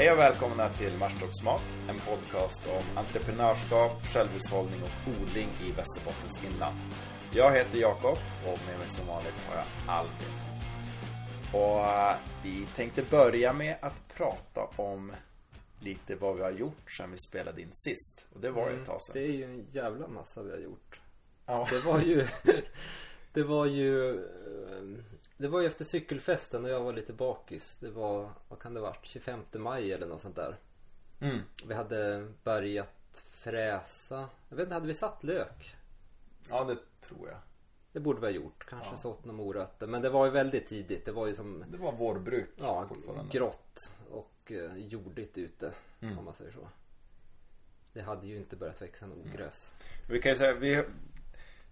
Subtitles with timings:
[0.00, 6.76] Hej och välkomna till Marstorpsmat, en podcast om entreprenörskap, självhushållning och odling i Västerbottens inland.
[7.32, 10.34] Jag heter Jakob och med mig som vanligt har jag Albin.
[11.52, 15.12] Och eh, vi tänkte börja med att prata om
[15.80, 18.26] lite vad vi har gjort sedan vi spelade in sist.
[18.34, 19.12] Och det var ju ett tag sedan.
[19.14, 21.00] Det är ju en jävla massa vi har gjort.
[21.46, 21.66] Ja.
[21.70, 22.26] Det var ju
[23.32, 25.04] Det var ju eh,
[25.40, 27.76] Det var ju efter cykelfesten och jag var lite bakis.
[27.80, 29.06] Det var, vad kan det varit?
[29.06, 30.56] 25 maj eller något sånt där.
[31.20, 31.38] Mm.
[31.66, 34.28] Vi hade börjat fräsa.
[34.48, 35.76] Jag vet inte, hade vi satt lök?
[36.48, 37.38] ja, det tror jag.
[37.92, 38.66] Det borde vi ha gjort.
[38.68, 38.96] Kanske Ja.
[38.98, 39.86] sått några morötter.
[39.86, 41.04] Men det var ju väldigt tidigt.
[41.04, 43.32] Det var ju som Det var vårbruk Ja, fortfarande.
[43.32, 45.72] grått och eh, jordigt ute.
[46.00, 46.18] Mm.
[46.18, 46.68] Om man säger så.
[47.92, 49.72] Det hade ju inte börjat växa något ogräs.
[50.08, 50.84] Vi kan ju säga, vi,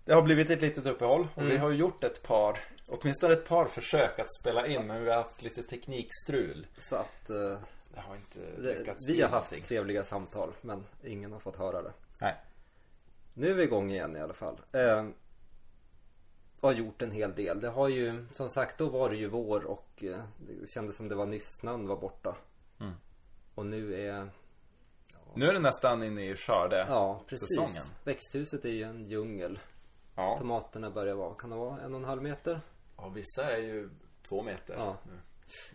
[0.08, 1.50] det har blivit ett litet uppehåll och Mm.
[1.52, 5.16] vi har gjort ett par, åtminstone ett par försök att spela in men vi har
[5.16, 6.66] haft lite teknikstrul.
[6.78, 7.58] Så att eh,
[7.94, 9.68] Det har inte lyckats vi har haft någonting.
[9.68, 11.92] trevliga samtal men ingen har fått höra det.
[12.20, 12.34] Nej.
[13.34, 14.60] Nu är vi igång igen i alla fall.
[14.72, 15.06] Eh,
[16.60, 17.60] har gjort en hel del.
[17.60, 21.08] Det har ju som sagt då var det ju vår och eh, det kändes som
[21.08, 22.36] det var nyss snön var borta.
[22.80, 22.92] Mm.
[23.54, 24.30] Och nu är
[25.34, 26.86] Nu är det nästan inne i skörde.
[26.88, 27.48] Ja precis.
[27.48, 27.84] Säsongen.
[28.04, 29.58] Växthuset är ju en djungel.
[30.18, 30.38] Ja.
[30.38, 32.60] Tomaterna börjar vara, kan det vara en och en halv meter?
[32.96, 33.90] ja, vissa är ju
[34.28, 34.96] två meter Ja.
[35.06, 35.18] nu.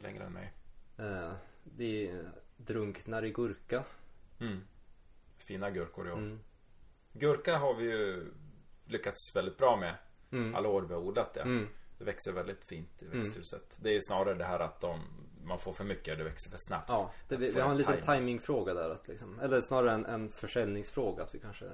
[0.03, 0.53] Längre än mig.
[0.97, 1.31] Eh,
[1.63, 2.21] vi
[2.57, 3.83] drunknar i gurka.
[4.39, 4.59] Mm.
[5.37, 6.17] Fina gurkor år.
[6.17, 6.39] Mm.
[7.13, 8.31] Gurka har vi ju
[8.85, 9.95] lyckats väldigt bra med
[10.31, 10.55] Mm.
[10.55, 11.41] alla år vi har odlat det.
[11.41, 11.67] Mm.
[11.97, 13.75] Det växer väldigt fint i växthuset.
[13.77, 14.99] Det är snarare det här att de,
[15.43, 16.89] man får för mycket och det växer för snabbt.
[16.89, 18.07] Ja, det, vi, vi har en liten timing.
[18.17, 21.65] timingfråga där att liksom, eller snarare en, en försäljningsfråga att vi kanske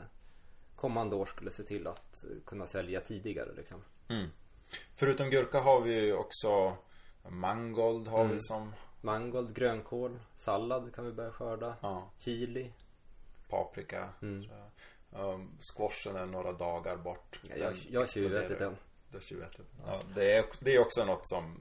[0.79, 3.81] kommande år skulle se till att kunna sälja tidigare liksom.
[4.07, 4.29] Mm.
[4.95, 6.77] Förutom gurka har vi ju också
[7.29, 8.33] mangold har Mm.
[8.33, 11.75] vi som Mangold, grönkål, sallad kan vi börja skörda.
[11.81, 12.71] ja, Chili.
[13.49, 14.09] paprika.
[14.21, 14.45] Mm.
[15.11, 17.39] Um, squashen är några dagar bort.
[17.49, 18.75] Ja, jag, har tjuvätit den.
[19.11, 19.65] Du har tjuvätit.
[19.85, 21.59] Ja, det, är, det är också något som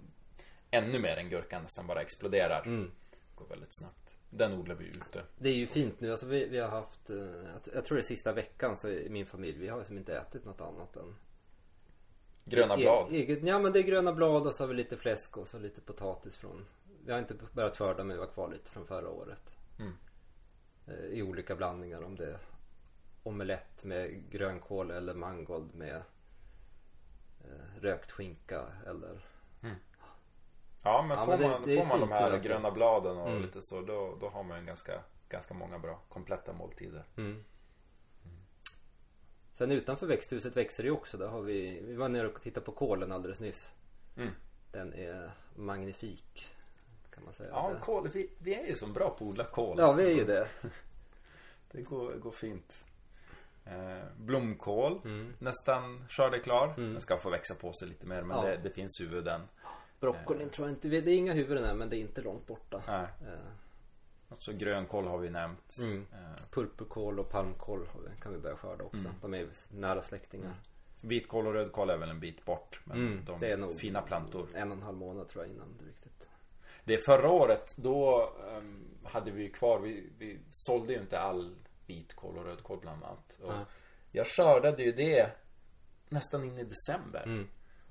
[0.70, 2.62] ännu mer än gurkan nästan bara exploderar.
[2.66, 2.90] Mm.
[3.34, 4.07] Går väldigt snabbt.
[4.30, 5.22] Den odlar vi ute.
[5.38, 6.10] Det är ju fint nu.
[6.10, 7.16] Alltså vi, vi har haft, eh,
[7.74, 10.44] jag, tror det är sista veckan så i min familj, vi har liksom inte ätit
[10.44, 11.14] något annat än
[12.44, 13.12] Gröna E- blad.
[13.12, 15.58] Eget, ja men det är gröna blad och så har vi lite fläsk och så
[15.58, 16.64] lite potatis från
[17.04, 19.92] Vi har inte börjat skörda men vi var kvar lite från förra året Mm.
[20.86, 22.38] eh, I olika blandningar om det är
[23.22, 25.96] Omelett med grönkål eller mangold med
[27.44, 29.20] eh, Rökt skinka eller
[30.82, 33.42] Ja men Ja, får men man, det får man de här gröna bladen och Mm.
[33.42, 37.04] lite så då, då har man en ganska, ganska många bra kompletta måltider.
[37.16, 37.44] mm.
[39.52, 41.16] Sen utanför växthuset växer det ju också.
[41.16, 43.72] Där har vi, vi var nere och tittade på kålen alldeles nyss.
[44.16, 44.28] Mm.
[44.72, 46.50] Den är magnifik.
[47.14, 47.48] Kan man säga.
[47.52, 49.76] Ja, kål, vi, vi är ju så bra på att odla kål.
[49.78, 50.48] ja vi är ju det.
[51.70, 52.84] Det går, går fint.
[53.64, 55.34] Eh, blomkål, Mm.
[55.38, 56.74] nästan skördeklar.
[56.76, 56.92] Mm.
[56.92, 58.42] Den ska få växa på sig lite mer men Ja.
[58.42, 59.40] det, det finns huvuden.
[60.00, 62.82] Broccolin tror jag inte, det är inga huvuden än men det är inte långt borta.
[62.86, 63.06] Nej.
[63.32, 63.38] Eh,
[64.28, 65.76] Och så grönkål har vi nämnt.
[65.78, 66.06] Mm.
[66.12, 67.88] Eh, Purpurkål och palmkål
[68.22, 68.98] kan vi börja skörda också.
[69.06, 69.12] Mm.
[69.22, 70.54] De är nära släktingar.
[71.02, 72.80] vitkål och rödkål är väl en bit bort.
[72.84, 74.48] Men Mm, de det är nog fina plantor.
[74.54, 76.12] En och en halv månad tror jag innan det riktigt.
[76.84, 81.18] Det är förra året, då ehm, hade vi ju kvar, vi, vi sålde ju inte
[81.20, 81.54] all
[81.86, 83.36] vitkål och rödkål bland annat.
[83.40, 83.52] Och
[84.12, 85.30] jag skördade ju det
[86.08, 87.46] nästan in i december.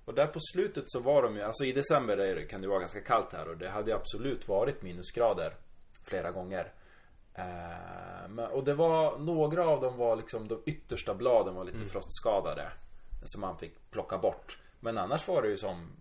[0.07, 0.13] Mm.
[0.13, 2.67] Och där på slutet så var de ju, alltså i december är det, kan det
[2.67, 5.53] vara ganska kallt här och det hade absolut varit minusgrader
[6.03, 6.73] flera gånger.
[7.33, 12.71] Eh, och det var, några av dem var liksom, de yttersta bladen var lite frostskadade.
[13.25, 14.57] Som man fick plocka bort.
[14.79, 15.91] Men annars var det ju som,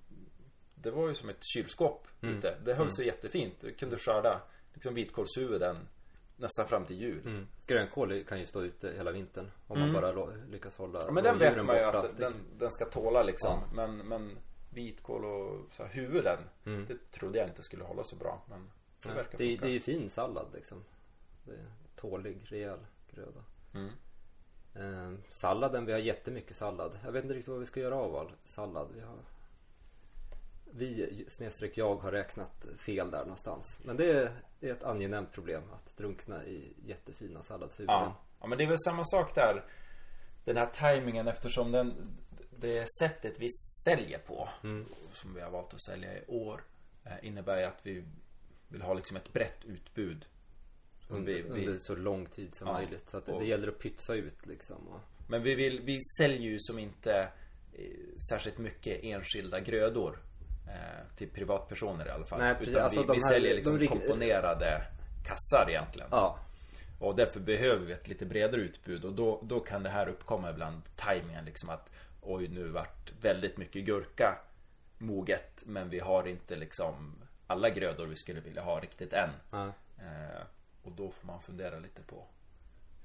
[0.75, 2.57] det var ju som ett kylskåp ute.
[2.65, 3.61] Det höll sig jättefint.
[3.61, 4.41] Du kunde skörda
[4.75, 5.89] liksom vitkålshuvuden
[6.37, 7.21] nästan fram till jul.
[7.27, 7.47] Mm.
[7.67, 9.51] Grönkål kan ju stå ute hela vintern.
[9.67, 11.07] Om man bara lyckas hålla Mm.
[11.09, 13.61] Ja, men den vet man ju att den, den ska tåla liksom.
[13.75, 14.39] Men, men
[14.71, 16.39] vitkål och så här, huvuden.
[16.65, 16.87] Mm.
[16.89, 18.43] Det trodde jag inte skulle hålla så bra.
[18.49, 18.71] Men
[19.03, 20.85] det Ja, verkar det, det är ju fin sallad liksom.
[21.45, 21.67] Det är
[21.97, 22.79] tålig, rejäl
[23.11, 23.45] gröda.
[23.75, 23.91] Mm.
[24.75, 26.99] Eh, salladen, vi har jättemycket sallad.
[27.05, 28.89] Jag vet inte riktigt vad vi ska göra av all sallad.
[28.95, 29.17] Vi har
[30.77, 33.79] vi, snedstreck jag, har räknat fel där någonstans.
[33.85, 34.11] Men det
[34.61, 37.95] är ett angenämt problem att drunkna i jättefina salladshuvuden.
[37.95, 38.17] Ja.
[38.41, 39.65] ja, men det är väl samma sak där.
[40.45, 41.95] Den här tajmingen eftersom den,
[42.59, 43.49] det sättet vi
[43.85, 44.49] säljer på.
[44.63, 44.87] Mm.
[45.13, 46.61] Som vi har valt att sälja i år.
[47.05, 48.05] eh, Innebär ju att vi
[48.69, 50.27] vill ha liksom ett brett utbud.
[51.09, 53.11] Under, vi, vi, under så lång tid som Ja, möjligt.
[53.11, 54.89] Så att det, och- det gäller att pytsa ut liksom.
[54.89, 57.29] Och, Men vi vill, vi säljer ju som inte
[57.73, 57.85] eh,
[58.31, 60.19] särskilt mycket enskilda grödor.
[60.69, 62.39] Eh, till privatpersoner i alla fall.
[62.39, 62.69] Nej, precis.
[62.69, 64.83] Utan Alltså, vi, vi här- säljer liksom de komponerade
[65.27, 66.09] kassar egentligen.
[66.11, 66.39] Ja.
[67.01, 70.51] Och därför behöver vi ett lite bredare utbud och då, då kan det här uppkomma
[70.51, 71.91] ibland tajmingen liksom att
[72.23, 74.39] Oj nu vart väldigt mycket gurka
[74.99, 79.31] moget men vi har inte liksom alla grödor vi skulle vilja ha riktigt än.
[79.53, 79.73] ja.
[79.99, 80.43] Eh,
[80.83, 82.25] och då får man fundera lite på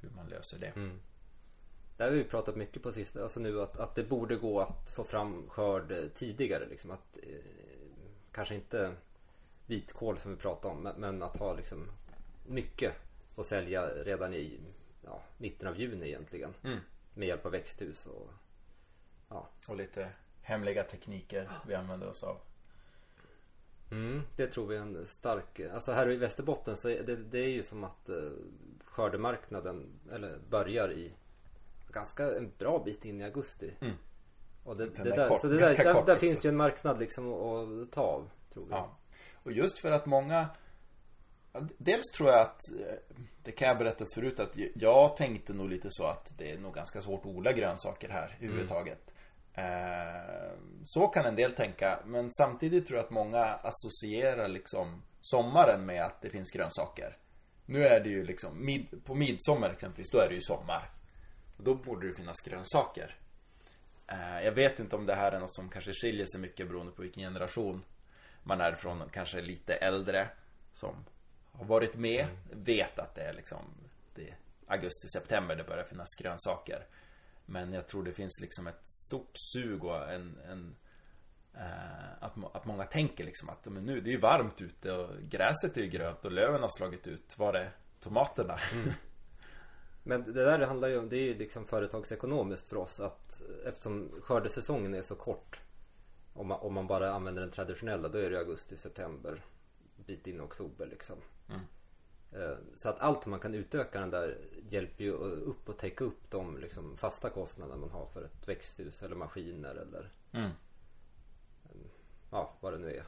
[0.01, 0.71] hur man löser det.
[2.01, 4.89] Det har vi pratat mycket på sista, alltså nu att, att det borde gå att
[4.89, 6.91] få fram skörd tidigare liksom.
[6.91, 7.51] Att, eh,
[8.31, 8.93] kanske inte
[9.65, 11.91] vitkål som vi pratade om men, men att ha liksom
[12.47, 12.93] mycket
[13.35, 14.59] att sälja redan i
[15.05, 16.53] ja, mitten av juni egentligen.
[16.63, 16.79] Mm.
[17.13, 18.29] Med hjälp av växthus och
[19.29, 19.47] ja.
[19.67, 20.09] Och lite
[20.41, 22.37] hemliga tekniker vi använder oss av.
[23.91, 27.39] Mm, det tror vi är en stark, alltså här i Västerbotten så är det, det
[27.39, 28.31] är ju som att eh,
[28.85, 31.13] skördemarknaden eller börjar i
[31.91, 33.73] ganska en bra bit in i augusti.
[33.81, 33.93] Mm.
[34.63, 36.27] Och det, det är där, kort, så det där, där, kort där alltså.
[36.27, 38.29] finns ju en marknad liksom att, ta av.
[38.53, 38.71] Tror vi.
[38.71, 38.97] Ja.
[39.43, 40.49] Och just för att många
[41.77, 42.95] Dels tror jag att eh,
[43.43, 46.73] Det kan jag berätta förut att jag tänkte nog lite så att det är nog
[46.73, 49.11] ganska svårt att odla grönsaker här överhuvudtaget.
[49.53, 55.85] Eh, Så kan en del tänka men samtidigt tror jag att många associerar liksom sommaren
[55.85, 57.17] med att det finns grönsaker.
[57.65, 60.89] Nu är det ju liksom på midsommar exempelvis, då är det ju sommar.
[61.63, 63.15] Då borde det finnas grönsaker.
[64.07, 66.91] Eh, Jag vet inte om det här är något som kanske skiljer sig mycket beroende
[66.91, 67.83] på vilken generation
[68.43, 69.09] man är från.
[69.09, 70.29] Kanske lite äldre
[70.73, 71.05] som
[71.51, 73.65] har varit med, vet att det är liksom
[74.15, 74.35] det är
[74.67, 76.85] augusti, september det börjar finnas grönsaker.
[77.45, 80.75] Men jag tror det finns liksom ett stort sug och en, en
[81.53, 85.21] eh, att, att många tänker liksom att men nu det är ju varmt ute och
[85.21, 87.37] gräset är ju grönt och löven har slagit ut.
[87.37, 88.59] Var är tomaterna?
[90.03, 94.09] Men det där handlar ju om, det är ju liksom företagsekonomiskt för oss att eftersom
[94.21, 95.59] skördesäsongen är så kort.
[96.33, 99.43] Om man, om man bara använder den traditionella då är det augusti, september,
[100.05, 101.15] bit in i oktober liksom.
[101.49, 101.61] Mm.
[102.31, 104.37] Eh, Så att allt man kan utöka den där
[104.69, 109.03] hjälper ju upp och täcka upp de liksom fasta kostnader man har för ett växthus
[109.03, 110.51] eller maskiner eller Mm.
[112.31, 113.05] ja, vad det nu är.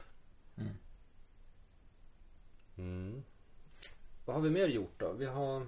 [0.56, 0.72] Mm.
[2.76, 3.22] Mm.
[4.24, 5.12] Vad har vi mer gjort då?
[5.12, 5.66] Vi har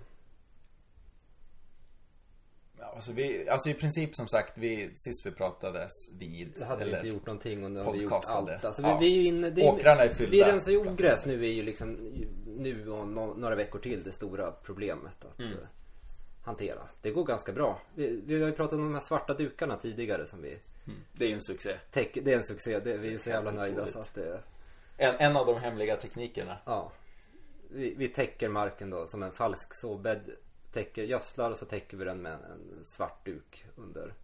[2.81, 6.95] alltså, vi, alltså i princip som sagt, vi, sist vi pratades vid Det hade vi
[6.95, 8.55] inte gjort någonting och nu har vi gjort podcastade.
[8.55, 8.65] allt.
[8.65, 8.99] Alltså, Ja.
[8.99, 10.31] vi, vi är ju inne, det är, Åkrarna är fyllda.
[10.31, 11.99] Vi rensar ju ogräs nu är ju liksom
[12.47, 15.53] nu och no, några veckor till det stora problemet att Mm.
[15.53, 15.59] eh,
[16.45, 16.81] hantera.
[17.03, 17.81] Det går ganska bra.
[17.95, 20.59] Vi, vi har ju pratat om de här svarta dukarna tidigare som vi
[21.13, 21.77] Det är ju en succé.
[21.91, 22.23] täcker.
[22.23, 22.79] Det är en succé.
[22.81, 24.41] Det, vi är så jävla nöjda så att det,
[24.97, 26.59] En, en av de hemliga teknikerna.
[26.67, 26.93] ja.
[27.71, 30.31] Vi, vi täcker marken då som en falsk såbädd.
[30.77, 34.15] Täcker, gödslar och så täcker vi den med en, svart duk under.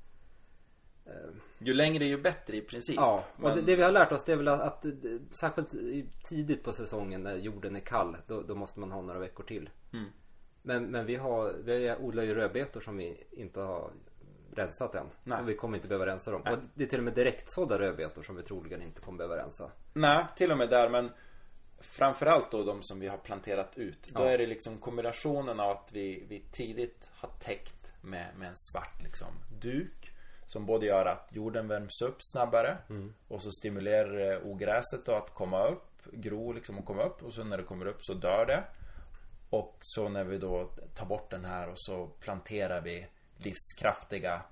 [1.06, 1.12] Eh,
[1.58, 2.96] Ju längre ju bättre i princip.
[2.96, 4.84] Ja, och Men- det, det vi har lärt oss det är väl att, att
[5.30, 5.74] särskilt
[6.24, 9.70] tidigt på säsongen när jorden är kall då, då måste man ha några veckor till.
[9.92, 10.04] Mm.
[10.62, 13.90] Men, men vi har, vi odlar ju rödbetor som vi inte har
[14.54, 15.06] rensat än.
[15.24, 15.40] Nej.
[15.42, 16.42] Och vi kommer inte behöva rensa dem.
[16.44, 16.54] Nej.
[16.54, 19.70] Och det är till och med direktsådda rödbetor som vi troligen inte kommer behöva rensa.
[19.92, 21.10] Nej, till och med där men
[21.82, 24.08] Framförallt då de som vi har planterat ut.
[24.14, 24.30] Då Ja.
[24.30, 29.02] är det liksom kombinationen av att vi, vi tidigt har täckt med, med en svart
[29.02, 29.28] liksom
[29.60, 30.08] duk.
[30.46, 32.78] Som både gör att jorden värms upp snabbare
[33.28, 37.44] och så stimulerar ogräset då att komma upp, gro liksom och komma upp och så
[37.44, 38.64] när det kommer upp så dör det.
[39.50, 44.42] Och så när vi då tar bort den här och så planterar vi livskraftiga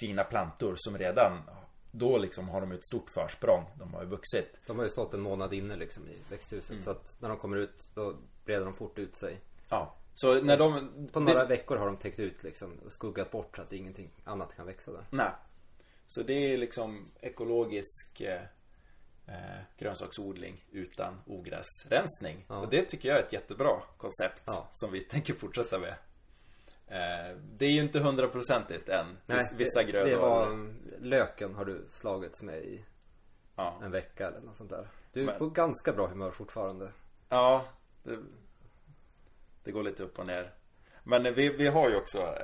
[0.00, 1.42] fina plantor som redan
[1.90, 3.64] då liksom har de ett stort försprång.
[3.78, 4.60] De har ju vuxit.
[4.66, 6.70] De har ju stått en månad inne liksom i växthuset.
[6.70, 6.82] Mm.
[6.84, 9.40] Så att när de kommer ut då breder de fort ut sig.
[9.68, 9.94] Ja.
[10.14, 10.90] Så när de...
[11.12, 14.10] På några det, veckor har de täckt ut liksom och skuggat bort så att ingenting
[14.24, 15.04] annat kan växa där.
[15.10, 15.30] Nej.
[16.06, 18.42] Så det är liksom ekologisk eh,
[19.26, 22.44] eh, grönsaksodling utan ogräsrensning.
[22.48, 22.58] Ja.
[22.58, 24.68] Och det tycker jag är ett jättebra koncept Ja.
[24.72, 25.94] som vi tänker fortsätta med.
[26.88, 29.06] Eh, det är ju inte hundraprocentigt än.
[29.26, 30.10] Viss- Vissa det, grödor.
[30.10, 32.84] det var löken har du slagits med i
[33.56, 34.88] Ja, en vecka eller något sånt där.
[35.12, 36.92] Du är Men- på ganska bra humör fortfarande.
[37.28, 37.64] ja
[38.02, 38.18] det,
[39.64, 40.52] det går lite upp och ner.
[41.04, 42.34] Men vi, vi har ju också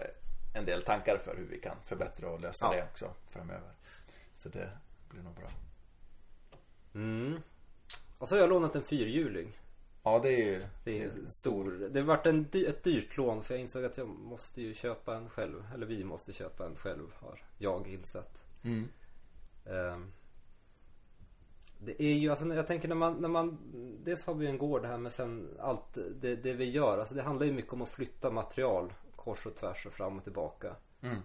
[0.55, 2.73] en del tankar för hur vi kan förbättra och lösa Ja.
[2.73, 3.71] det också framöver.
[4.37, 4.71] Så det
[5.11, 5.49] blir nog bra.
[6.95, 7.43] Mm.
[8.19, 9.59] Och så har jag lånat en fyrhjuling.
[10.05, 11.89] Ja, det är ju Det är stor.
[11.91, 14.75] Det har varit en, dy- ett dyrt lån för jag insåg att jag måste ju
[14.75, 15.65] köpa en själv.
[15.75, 18.45] Eller vi måste köpa en själv har jag insett.
[18.65, 18.89] Mm.
[19.67, 20.13] Ehm,
[21.79, 23.59] Det är ju alltså jag tänker när man, när man
[24.05, 26.99] Dels har vi en gård här men sen allt det, det vi gör.
[26.99, 30.25] Alltså det handlar ju mycket om att flytta material kors och tvärs och fram och
[30.25, 30.77] tillbaka.
[31.03, 31.19] Mm.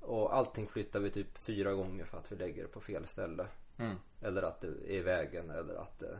[0.00, 3.46] Och allting flyttar vi typ fyra gånger för att vi lägger det på fel ställe.
[3.78, 3.96] Mm.
[4.22, 6.18] Eller att det är i vägen eller att det,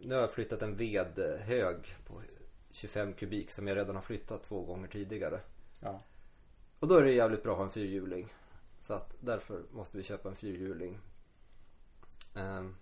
[0.00, 2.22] Nu har jag flyttat en vedhög på
[2.70, 5.40] 25 kubik som jag redan har flyttat två gånger tidigare.
[5.80, 6.00] Ja.
[6.78, 8.32] Och då är det jävligt bra att ha en fyrhjuling.
[8.80, 10.98] Så att därför måste vi köpa en fyrhjuling.
[12.34, 12.76] Ehm,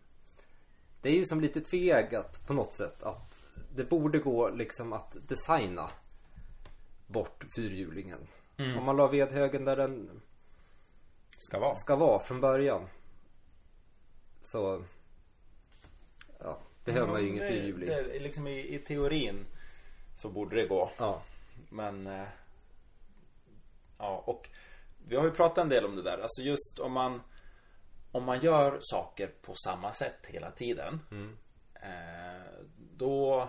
[1.02, 3.38] Det är ju som lite tveeggat på något sätt att
[3.74, 5.90] det borde gå liksom att designa
[7.06, 8.26] bort fyrhjulingen.
[8.56, 8.78] Mm.
[8.78, 10.20] Om man la vedhögen där den
[11.38, 11.74] Ska vara.
[11.74, 12.88] ska vara från början.
[14.42, 14.84] Så
[16.84, 17.88] behöver man ju ingen det, fyrhjuling.
[17.88, 19.46] det, liksom i, I teorin
[20.16, 20.90] så borde det gå.
[20.98, 21.22] Ja.
[21.70, 22.26] Men eh,
[23.98, 24.48] Ja och
[25.08, 27.20] Vi har ju pratat en del om det där Alltså just om man
[28.12, 31.36] Om man gör saker på samma sätt hela tiden Mm.
[31.74, 32.52] eh,
[32.96, 33.48] Då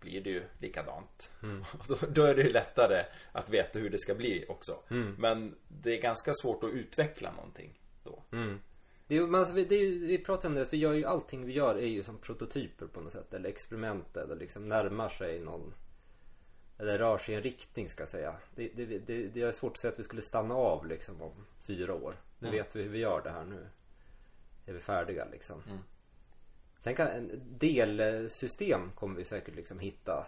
[0.00, 1.64] Blir det ju likadant Mm.
[1.88, 5.14] Då, då är det ju lättare Att veta hur det ska bli också Mm.
[5.18, 8.60] Men det är ganska svårt att utveckla någonting då Mm.
[9.06, 11.52] Det men alltså, vi, det vi pratar om det, att vi gör ju allting vi
[11.52, 13.34] gör är ju som prototyper på något sätt.
[13.34, 15.74] Eller experiment eller liksom närmar sig någon.
[16.78, 18.36] Eller rör sig i en riktning ska jag säga.
[18.54, 21.32] Det, det, det, det är svårt att säga att vi skulle stanna av liksom om
[21.62, 22.16] fyra år.
[22.38, 22.58] Nu Mm.
[22.58, 23.66] vet vi hur vi gör det här nu.
[24.66, 25.62] Är vi färdiga liksom.
[25.68, 25.78] Mm.
[26.80, 30.26] Sen kan en delsystem kommer vi säkert liksom hitta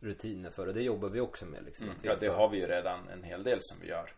[0.00, 1.86] rutiner för och det jobbar vi också med liksom.
[1.86, 1.96] mm.
[1.98, 4.10] Att Ja det har vi ju redan en hel del som vi gör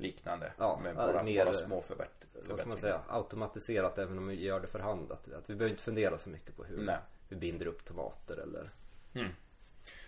[0.00, 3.98] Liknande Ja, med ja, våra, mer- våra små förbätt- vad ska förbättringar man säga, automatiserat
[3.98, 5.12] även om vi gör det för hand.
[5.12, 6.98] Att, att vi behöver inte fundera så mycket på hur Nej.
[7.28, 8.70] vi binder upp tomater eller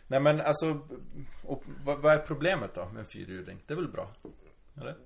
[0.07, 0.81] Nej men alltså
[1.45, 3.63] och, vad, vad är problemet då med en fyrhjuling?
[3.67, 4.11] Det är väl bra?
[4.81, 4.97] Eller?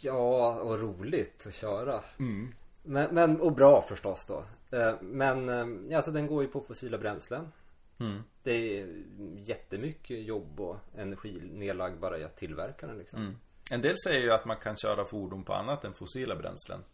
[0.00, 2.00] Ja, och roligt att köra.
[2.18, 2.54] Mm.
[2.82, 4.44] Men, men och bra förstås då.
[4.76, 5.48] Eh, Men
[5.90, 7.52] eh, alltså den går ju på fossila bränslen.
[7.98, 8.22] Mm.
[8.42, 9.02] Det är
[9.36, 13.20] jättemycket jobb och energi nedlagd bara i att tillverka den liksom.
[13.20, 13.36] Mm.
[13.70, 16.84] En del säger ju att man kan köra fordon på annat än fossila bränslen.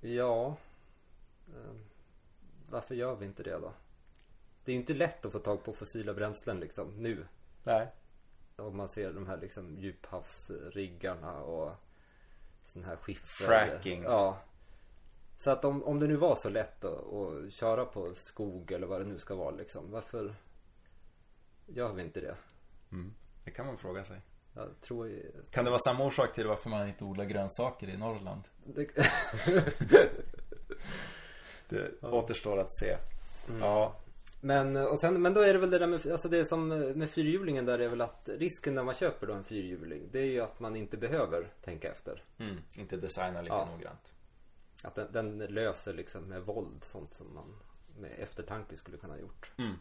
[0.00, 0.56] Ja.
[1.48, 1.76] Eh,
[2.70, 3.72] Varför gör vi inte det då?
[4.64, 7.26] Det är ju inte lätt att få tag på fossila bränslen liksom nu.
[7.64, 7.88] Nej.
[8.56, 11.72] Om man ser de här liksom djuphavsriggarna och
[12.66, 13.46] sån här skiffer.
[13.46, 14.02] Fracking.
[14.02, 14.38] Ja.
[15.36, 18.86] Så att om, om det nu var så lätt att, att köra på skog eller
[18.86, 19.90] vad det nu ska vara liksom.
[19.90, 20.34] Varför
[21.66, 22.36] gör vi inte det?
[22.92, 23.14] Mm.
[23.44, 24.20] Det kan man fråga sig.
[24.60, 28.42] Jag tror Kan det vara samma orsak till varför man inte odlar grönsaker i Norrland?
[28.64, 28.86] det,
[31.68, 32.96] Det återstår att se.
[33.60, 33.96] Ja.
[34.40, 37.10] Men, och sen, men då är det väl det där med, alltså det som med
[37.10, 40.40] fyrhjulingen där är väl att risken när man köper då en fyrhjuling Det är ju
[40.40, 42.56] att man inte behöver tänka efter Mm.
[42.74, 43.68] Inte designa lika Ja.
[43.72, 44.12] noggrant.
[44.84, 47.56] Att den, den löser liksom med våld sånt som man
[47.98, 49.74] med eftertanke skulle kunna ha gjort Mm.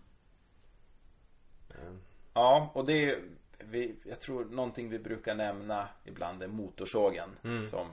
[2.34, 3.24] Ja, och det är
[3.60, 7.30] vi, Jag tror någonting vi brukar nämna ibland är motorsågen.
[7.44, 7.66] Mm.
[7.66, 7.88] Som,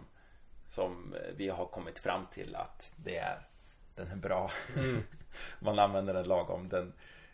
[0.69, 3.49] som vi har kommit fram till att det är
[3.95, 4.51] Den är bra.
[4.77, 5.03] Mm.
[5.61, 6.69] man använder den lagom.
[6.69, 6.93] Den,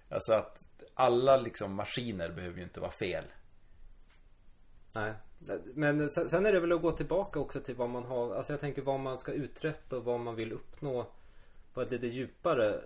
[0.08, 0.62] alltså att
[0.94, 3.24] alla liksom maskiner behöver ju inte vara fel.
[4.94, 5.14] Nej
[5.74, 8.60] Men sen, är det väl att gå tillbaka också till vad man har Alltså jag
[8.60, 11.06] tänker vad man ska uträtta och vad man vill uppnå
[11.74, 12.80] På ett lite djupare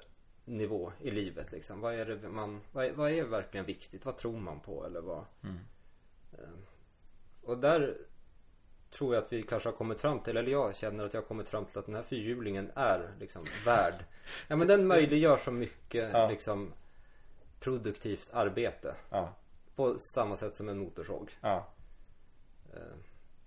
[0.46, 4.04] nivå i livet liksom Vad är det man Vad är, vad är verkligen viktigt?
[4.04, 5.58] Vad tror man på eller vad Mm.
[6.32, 6.58] Eh,
[7.42, 7.96] Och där
[8.90, 11.26] Tror jag att vi kanske har kommit fram till Eller jag känner att jag har
[11.28, 14.04] kommit fram till att den här fyrhjulingen är liksom värd
[14.48, 16.28] Ja men den möjliggör så mycket Ja.
[16.28, 16.72] liksom
[17.60, 19.34] Produktivt arbete Ja,
[19.76, 21.66] På samma sätt som en motorsåg ja.
[22.74, 22.80] Eh,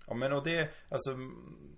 [0.06, 1.76] Ja men och det, alltså mm,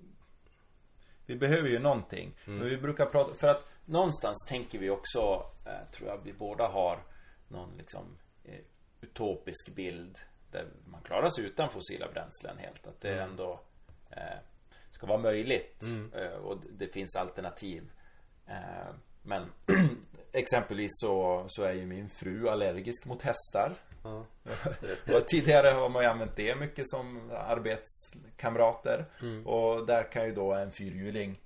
[1.26, 2.34] Vi behöver ju någonting.
[2.44, 6.68] Men vi brukar prata, för att någonstans tänker vi också, eh, tror jag vi båda
[6.68, 7.02] har
[7.48, 8.60] någon liksom eh,
[9.00, 10.18] utopisk bild
[10.50, 12.86] där man klarar sig utan fossila bränslen helt.
[12.86, 13.60] Att det ändå
[14.10, 14.38] eh,
[14.90, 15.82] ska vara möjligt
[16.14, 17.90] eh, och det finns alternativ.
[19.22, 19.52] Men
[20.32, 23.74] exempelvis så, så är ju min fru allergisk mot hästar.
[24.04, 24.26] Ja.
[25.16, 29.06] Och tidigare har man ju använt det mycket som arbetskamrater.
[29.20, 29.46] Mm.
[29.46, 31.40] Och där kan ju då en fyrhjuling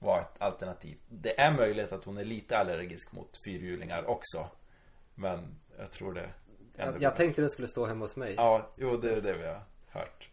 [0.00, 0.98] vara ett alternativ.
[1.08, 4.46] Det är möjligt att hon är lite allergisk mot fyrhjulingar också.
[5.14, 6.30] Men jag tror det
[6.76, 8.34] Jag, jag tänkte den skulle stå hemma hos mig.
[8.34, 10.28] Ja, jo det är det vi har hört.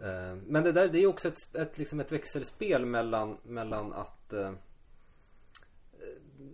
[0.00, 4.32] Eh, Men det där det är också ett, ett, liksom ett växelspel mellan, mellan att
[4.32, 4.52] eh,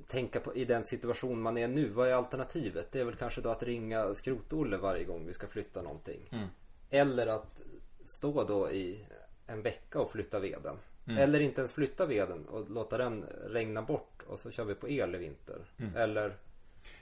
[0.07, 1.89] tänka på i den situation man är nu.
[1.89, 2.93] Vad är alternativet?
[2.93, 6.29] Det är väl kanske då att ringa Skrot-Olle varje gång vi ska flytta någonting.
[6.33, 6.49] Mm.
[6.91, 7.61] Eller att
[8.05, 9.07] stå då i
[9.47, 10.77] en vecka och flytta veden.
[11.07, 11.19] Mm.
[11.19, 14.89] Eller inte ens flytta veden och låta den regna bort och så kör vi på
[14.89, 15.65] el i vinter.
[15.79, 15.97] Mm.
[15.97, 16.37] Eller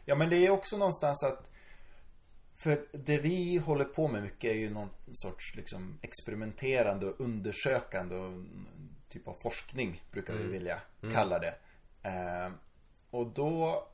[0.05, 1.47] Ja men det är också någonstans att
[2.57, 8.17] För det vi håller på med mycket är ju någon sorts liksom experimenterande och undersökande
[8.17, 8.33] och
[9.09, 10.81] typ av forskning brukar vi vilja
[11.13, 11.55] kalla det.
[12.03, 12.53] Eh,
[13.11, 13.87] och då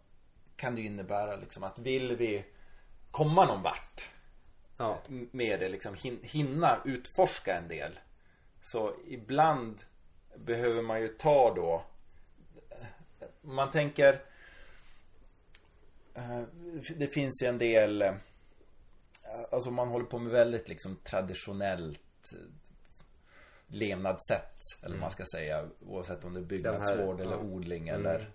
[0.56, 2.44] kan det innebära liksom att vill vi
[3.10, 4.10] komma någon vart
[4.78, 4.98] Ja.
[5.30, 7.98] med det liksom hin- hinna utforska en del.
[8.62, 9.82] Så ibland
[10.38, 11.84] behöver man ju ta då
[13.40, 14.22] man tänker
[16.14, 16.42] eh,
[16.96, 18.12] Det finns ju en del eh,
[19.52, 22.00] Alltså man håller på med väldigt liksom traditionellt
[22.32, 22.38] eh,
[23.66, 27.38] Levnadssätt eller vad man ska säga Oavsett om det är byggnadsvård eller ja.
[27.42, 28.00] odling Mm.
[28.00, 28.30] eller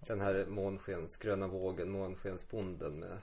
[0.00, 3.18] Den här månskens, gröna vågen, månskensbonden med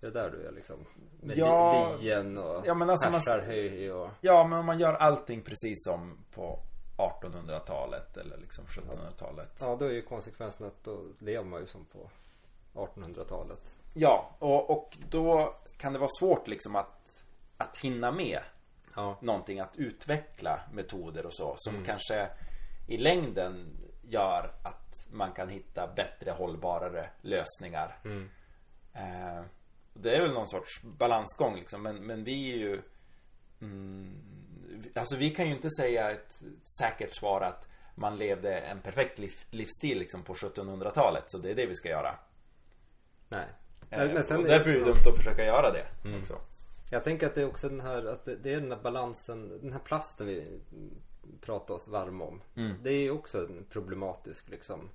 [0.00, 0.86] Det är där du är liksom
[1.20, 1.96] Med Ja.
[2.00, 5.42] li- lien och Ja, men alltså man- härsarhöj och Ja men om man gör allting
[5.42, 6.58] precis som på
[6.96, 11.84] 1800-talet eller liksom 1700-talet Ja då är ju konsekvensen att då lever man ju som
[11.84, 12.10] på
[12.74, 17.24] 1800-talet Ja, och, och då kan det vara svårt liksom att,
[17.56, 18.40] att hinna med
[18.96, 21.86] Ja någonting, att utveckla metoder och så som Mm.
[21.86, 22.28] kanske
[22.88, 27.98] i längden gör att man kan hitta bättre, hållbarare lösningar.
[28.04, 28.30] Mm.
[28.92, 29.42] Eh,
[29.92, 32.82] det är väl någon sorts balansgång liksom, men, men vi är ju
[33.60, 34.20] mm,
[34.94, 36.40] Alltså vi kan ju inte säga ett
[36.78, 41.54] säkert svar att man levde en perfekt liv, livsstil liksom på 1700-talet, så det är
[41.54, 42.14] det vi ska göra.
[43.28, 43.46] Nej
[43.90, 45.86] Eh, Men- sen och är- därför är det dumt att försöka göra det
[46.20, 46.40] också.
[46.90, 49.58] Jag tänker att det är också den här, att det, det är den här balansen,
[49.62, 50.60] den här plasten vi
[51.40, 52.40] pratar oss varma om.
[52.56, 52.76] Mm.
[52.82, 54.90] Det är ju också en problematisk liksom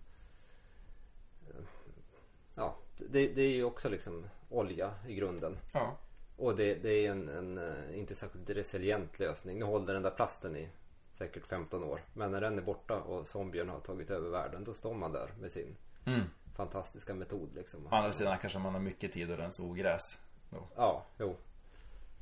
[2.55, 5.57] Ja, det, det är ju också liksom olja i grunden.
[5.73, 5.97] Ja.
[6.39, 9.59] Och det, det är en, en eh, inte särskilt resilient lösning.
[9.59, 10.69] Nu håller den där plasten i
[11.17, 12.01] säkert 15 år.
[12.13, 15.29] Men när den är borta och zombierna har tagit över världen, då står man där
[15.39, 16.21] med sin Mm.
[16.55, 17.87] fantastiska metod liksom.
[17.87, 20.19] Å andra sidan kanske man har mycket tid att rensa ogräs.
[20.49, 20.67] Då.
[20.75, 21.35] Ja, jo.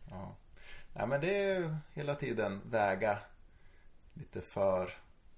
[0.09, 0.35] Ja.
[0.93, 3.19] ja men det är ju hela tiden väga
[4.13, 4.91] lite för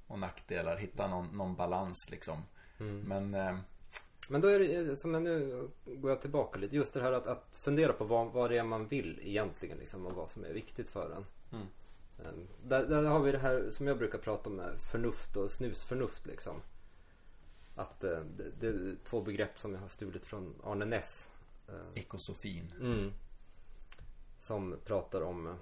[0.07, 0.77] och nackdelar.
[0.77, 2.43] Hitta någon, någon balans liksom.
[3.07, 3.57] Men eh,
[4.29, 7.27] Men då är det, som jag nu går jag tillbaka lite, just det här att,
[7.27, 10.53] att fundera på vad, vad det är man vill egentligen liksom och vad som är
[10.53, 11.25] viktigt för en.
[11.51, 11.67] Mm.
[12.19, 15.51] Ehm, Där, där har vi det här som jag brukar prata om med förnuft och
[15.51, 16.61] snusförnuft liksom.
[17.75, 21.27] Att eh, det, det är två begrepp som jag har stulit från Arne Ness.
[21.67, 22.73] eh, ekosofin.
[22.79, 23.11] Mm.
[24.41, 25.53] Som pratar om eh,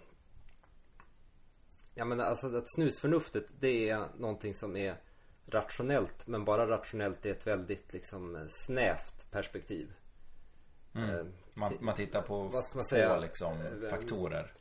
[1.96, 4.98] Ja men alltså att snusförnuftet det är någonting som är
[5.48, 9.94] rationellt men bara rationellt i ett väldigt liksom snävt perspektiv.
[10.96, 11.10] Mm.
[11.10, 14.54] Eh, Man, man tittar på Vad man få liksom Eh, faktorer.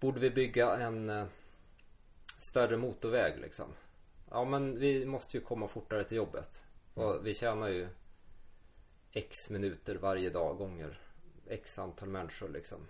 [0.00, 1.26] Borde vi bygga en eh,
[2.38, 3.66] större motorväg liksom?
[4.30, 6.62] Ja men vi måste ju komma fortare till jobbet.
[6.94, 7.88] Och vi tjänar ju
[9.12, 10.98] X minuter varje dag gånger
[11.46, 12.86] X antal människor liksom.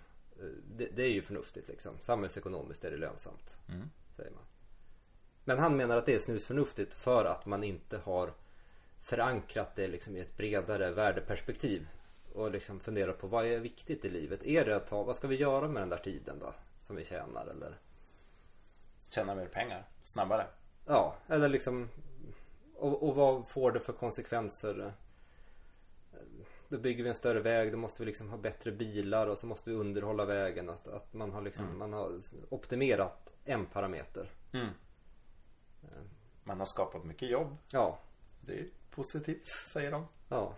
[0.67, 1.99] Det, det är ju förnuftigt liksom.
[1.99, 3.57] Samhällsekonomiskt är det lönsamt.
[3.69, 3.89] Mm.
[4.15, 4.43] Säger man.
[5.43, 8.33] Men han menar att det är snusförnuftigt för att man inte har
[9.01, 11.87] förankrat det liksom i ett bredare värdeperspektiv.
[12.33, 14.45] Och liksom funderar på vad är viktigt i livet?
[14.45, 16.53] Är det att ha, vad ska vi göra med den där tiden då?
[16.81, 17.77] Som vi tjänar eller?
[19.09, 19.87] Tjäna mer pengar.
[20.01, 20.47] Snabbare.
[20.85, 21.89] Ja, eller liksom
[22.75, 24.93] och, och vad får det för konsekvenser?
[26.69, 29.47] Då bygger vi en större väg, då måste vi liksom ha bättre bilar och så
[29.47, 30.69] måste vi underhålla vägen.
[30.69, 34.31] Att, att man har liksom, man har optimerat en parameter.
[34.53, 34.67] Mm.
[36.43, 37.57] Man har skapat mycket jobb.
[37.71, 37.99] Ja,
[38.41, 40.07] Det är positivt, säger de.
[40.29, 40.55] ja.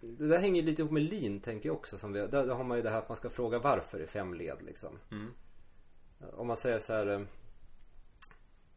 [0.00, 1.98] Det där hänger lite ihop med lean tänker jag också.
[1.98, 4.34] Som vi, där har man ju det här att man ska fråga varför i fem
[4.34, 4.98] led liksom.
[5.10, 5.34] Mm.
[6.32, 7.06] Om man säger så här.
[7.06, 7.20] eh,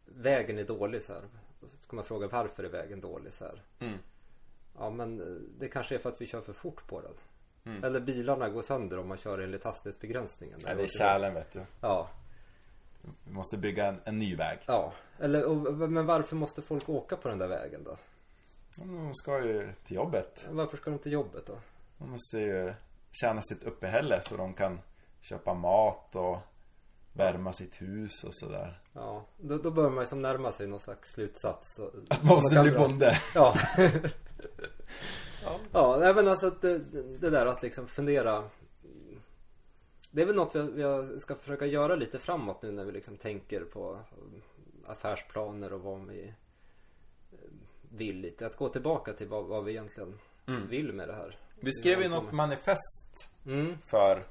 [0.06, 1.22] Vägen är dålig så här.
[1.62, 3.62] Så ska man fråga varför är vägen dålig så här.
[3.80, 3.98] Mm.
[4.78, 7.14] Ja men eh, det kanske är för att vi kör för fort på den.
[7.66, 7.84] Mm.
[7.84, 10.60] Eller bilarna går sönder om man kör enligt hastighetsbegränsningen.
[10.64, 11.62] Nej, det är kärlen vet du.
[11.82, 12.10] Ja,
[13.26, 14.60] Vi måste bygga en, en ny väg.
[14.66, 14.94] ja.
[15.20, 17.98] Eller, och, men varför måste folk åka på den där vägen då?
[18.76, 20.48] De ska ju till jobbet.
[20.50, 21.58] Varför ska de till jobbet då?
[21.98, 22.74] De måste ju
[23.12, 24.80] tjäna sitt uppehälle så de kan
[25.22, 26.38] köpa mat och
[27.14, 28.82] värma sitt hus och sådär.
[28.94, 31.80] Ja, då, då bör man ju som närma sig någon slags slutsats.
[31.80, 33.18] Att man måste bli bonde.
[33.36, 33.56] Ja.
[35.72, 36.78] ja, nej men alltså att det,
[37.20, 38.50] det där att liksom fundera.
[40.16, 43.62] Det är väl något vi, ska försöka göra lite framåt nu när vi liksom tänker
[43.66, 44.00] på
[44.88, 46.24] affärsplaner och vad vi
[47.32, 47.38] eh,
[47.92, 48.46] vill lite.
[48.46, 50.68] Att gå tillbaka till vad, vad vi egentligen Mm.
[50.68, 51.38] vill med det här.
[51.60, 53.78] Vi skrev ju något manifest Mm.
[53.86, 54.24] för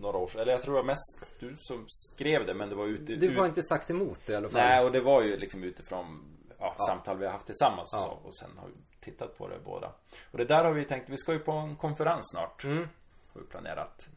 [0.00, 0.40] några år sedan.
[0.40, 3.36] Eller jag tror det var mest du som skrev det men det var ute Du
[3.38, 4.60] har ut- inte sagt emot det i alla fall.
[4.60, 6.24] Nej och det var ju liksom utifrån
[6.58, 6.84] ja, Ja.
[6.86, 8.18] samtal vi har haft tillsammans och, Ja.
[8.22, 9.92] så, och sen har vi tittat på det båda.
[10.30, 12.64] Och det där har vi tänkt, vi ska ju på en konferens snart.
[12.64, 12.88] Mm.
[13.32, 14.08] Har vi planerat.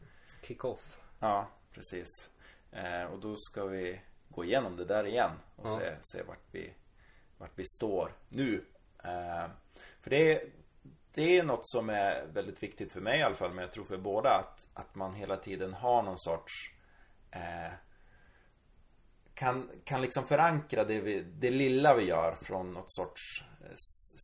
[0.46, 1.00] Kick-off.
[1.20, 2.30] Ja, precis.
[2.72, 5.78] Eh, och då ska vi gå igenom det där igen och Ja.
[5.78, 6.74] se, se vart, vi,
[7.38, 8.64] vart vi står nu.
[9.04, 9.46] Eh,
[10.00, 10.50] för det är,
[11.14, 13.84] det är något som är väldigt viktigt för mig i alla fall, men jag tror
[13.84, 16.52] för båda att, att man hela tiden har någon sorts
[17.30, 17.72] eh,
[19.34, 23.74] kan, kan liksom förankra det, vi, det lilla vi gör från något sorts eh,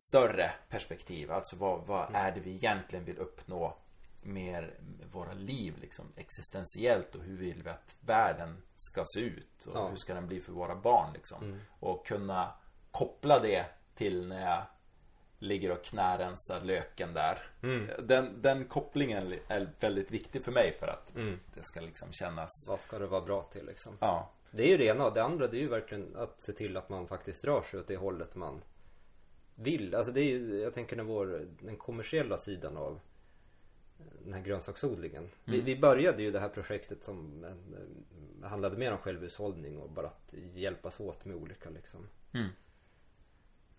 [0.07, 1.31] större perspektiv.
[1.31, 3.77] Alltså vad, vad är det vi egentligen vill uppnå
[4.23, 4.71] med
[5.11, 9.87] våra liv liksom existentiellt och hur vill vi att världen ska se ut och Ja.
[9.87, 11.59] hur ska den bli för våra barn liksom.
[11.79, 12.53] Och kunna
[12.91, 14.63] koppla det till när jag
[15.39, 17.39] ligger och knärensar löken där.
[18.03, 21.13] Den, den kopplingen är väldigt viktig för mig för att
[21.55, 23.97] det ska liksom kännas Vad ska det vara bra till liksom?
[23.99, 25.09] Ja, Det är ju det ena.
[25.09, 27.87] Det andra det är ju verkligen att se till att man faktiskt rör sig åt
[27.87, 28.61] det hållet man
[29.55, 29.95] vill.
[29.95, 32.99] Alltså det är ju, jag tänker när vår, den kommersiella sidan av
[34.23, 35.29] den här grönsaksodlingen.
[35.45, 40.07] Vi, vi började ju det här projektet som eh, handlade mer om självhushållning och bara
[40.07, 42.47] att hjälpas åt med olika liksom Mm.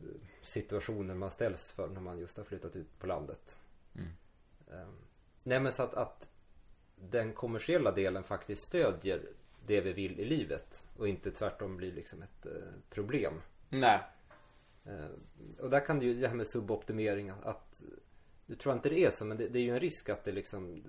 [0.01, 0.07] eh,
[0.43, 3.59] situationer man ställs för när man just har flyttat ut på landet.
[3.95, 4.09] Mm.
[4.71, 4.89] Eh,
[5.43, 6.29] Nej men så att, att
[6.97, 9.23] den kommersiella delen faktiskt stödjer
[9.67, 12.53] det vi vill i livet och inte tvärtom blir liksom ett eh,
[12.91, 13.35] problem.
[13.69, 14.01] nej
[14.87, 15.07] Eh,
[15.61, 17.83] och där kan det ju det här med suboptimering att
[18.47, 20.33] du tror inte det är så men det, det är ju en risk att det
[20.33, 20.83] liksom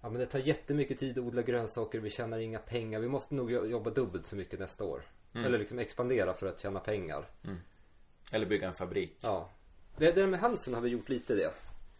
[0.00, 3.34] Ja men det tar jättemycket tid att odla grönsaker, vi tjänar inga pengar, vi måste
[3.34, 5.02] nog jo- jobba dubbelt så mycket nästa år.
[5.34, 7.24] Eller liksom expandera för att tjäna pengar.
[8.32, 9.50] Eller bygga en fabrik Ja.
[9.96, 11.52] Det där med halsen har vi gjort lite det.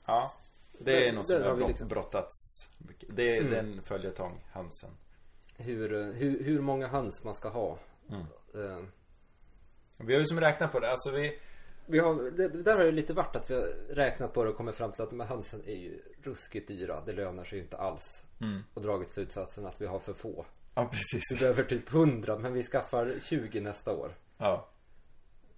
[0.06, 0.32] Ja
[0.78, 2.68] Det är Där- något som har brott, liksom- brottats
[3.08, 3.52] Det är Mm.
[3.52, 4.90] den följetong, Hansen
[5.56, 7.78] Hur, hur, hur många höns man ska ha.
[8.10, 8.20] Mm.
[8.54, 8.84] Eh,
[9.98, 11.38] Vi har ju som räknat på det, alltså vi
[11.86, 14.50] Vi har, det, det där har ju lite varit att vi har räknat på det
[14.50, 17.00] och kommit fram till att de här hönsen är ju ruskigt dyra.
[17.06, 18.24] Det lönar sig ju inte alls.
[18.40, 18.62] Mm.
[18.74, 20.46] Och dragit slutsatsen att vi har för få.
[20.74, 24.14] Ja precis Vi behöver typ 100 men vi skaffar 20 nästa år.
[24.38, 24.68] Ja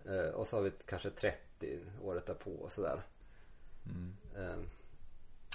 [0.08, 3.02] Eh, och så har vi kanske 30 året därpå och sådär.
[3.86, 4.16] Mm.
[4.36, 4.64] Eh,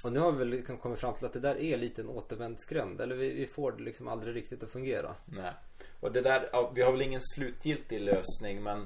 [0.03, 2.09] och nu har vi väl liksom kommit fram till att det där är lite en
[2.09, 3.01] återvändsgränd.
[3.01, 5.15] Eller vi, vi får det liksom aldrig riktigt att fungera.
[5.25, 5.53] Nej.
[5.99, 8.85] Och det där, ja, vi har väl ingen slutgiltig lösning men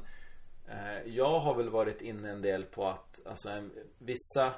[1.05, 4.53] Jag har väl varit inne en del på att alltså en, vissa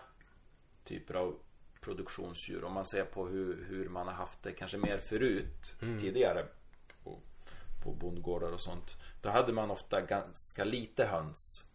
[0.84, 1.36] typer av
[1.82, 6.46] produktionsdjur om man ser på hur, hur man har haft det kanske mer förut tidigare
[7.04, 7.20] på,
[7.84, 8.96] på bondgårdar och sånt.
[9.22, 11.72] Då hade man ofta ganska lite höns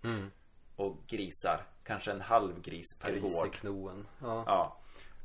[0.77, 1.67] och grisar.
[1.85, 3.53] Kanske en halv gris per Gris gård.
[3.53, 4.07] knoen.
[4.21, 4.45] Ja.
[4.47, 4.81] Ja.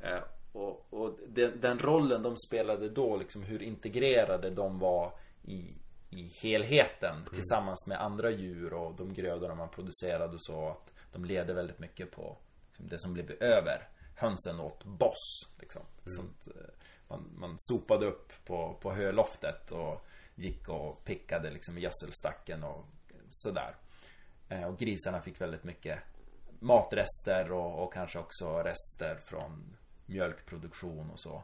[0.08, 5.74] Eh, och och den, den rollen de spelade då, liksom hur integrerade de var i,
[6.10, 10.68] i helheten tillsammans med andra djur och de grödorna man producerade och så.
[10.68, 12.36] Att de leder väldigt mycket på
[12.68, 13.88] liksom, det som blev över.
[14.16, 15.48] Hönsen åt boss.
[15.60, 15.82] Liksom.
[16.04, 16.70] Sånt, eh,
[17.08, 22.84] man, man sopade upp på, på höloftet och gick och pickade liksom i gödselstacken och
[23.28, 23.76] sådär.
[24.48, 25.98] Eh, Och grisarna fick väldigt mycket
[26.60, 31.42] matrester och, och kanske också rester från mjölkproduktion och så.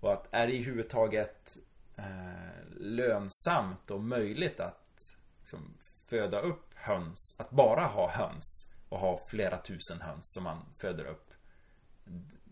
[0.00, 1.56] Och att är i huvud taget
[1.96, 5.00] eh, lönsamt och möjligt att
[5.40, 5.74] liksom,
[6.06, 11.04] föda upp höns, att bara ha höns och ha flera tusen höns som man föder
[11.04, 11.30] upp.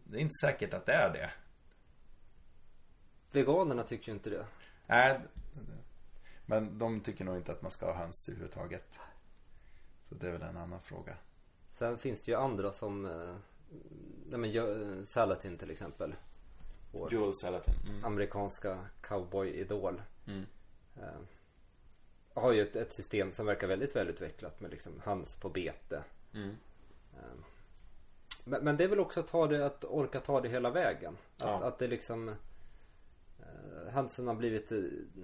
[0.04, 1.30] Det är inte säkert att det är det.
[3.32, 4.46] Veganerna tycker ju inte det.
[4.86, 5.20] Nej,
[6.46, 8.98] men de tycker nog inte att man ska ha höns överhuvudtaget.
[10.08, 11.16] Så det är väl en annan fråga.
[11.72, 13.36] Sen finns det ju andra som eh,
[14.26, 16.14] Nej men Jö- Salatin till exempel.
[16.92, 17.74] Vår Joel Salatin.
[17.88, 18.04] Mm.
[18.04, 20.02] amerikanska cowboy-idol.
[20.26, 20.46] Mm.
[20.96, 21.20] Eh,
[22.34, 26.02] har ju ett, ett system som verkar väldigt välutvecklat med liksom höns på bete.
[26.34, 26.56] Mm.
[27.16, 27.38] Eh,
[28.44, 31.16] men, men det är väl också att, ta det, att orka ta det hela vägen.
[31.36, 31.64] Att, Ja.
[31.64, 34.78] att det liksom eh, Hönsen har blivit eh,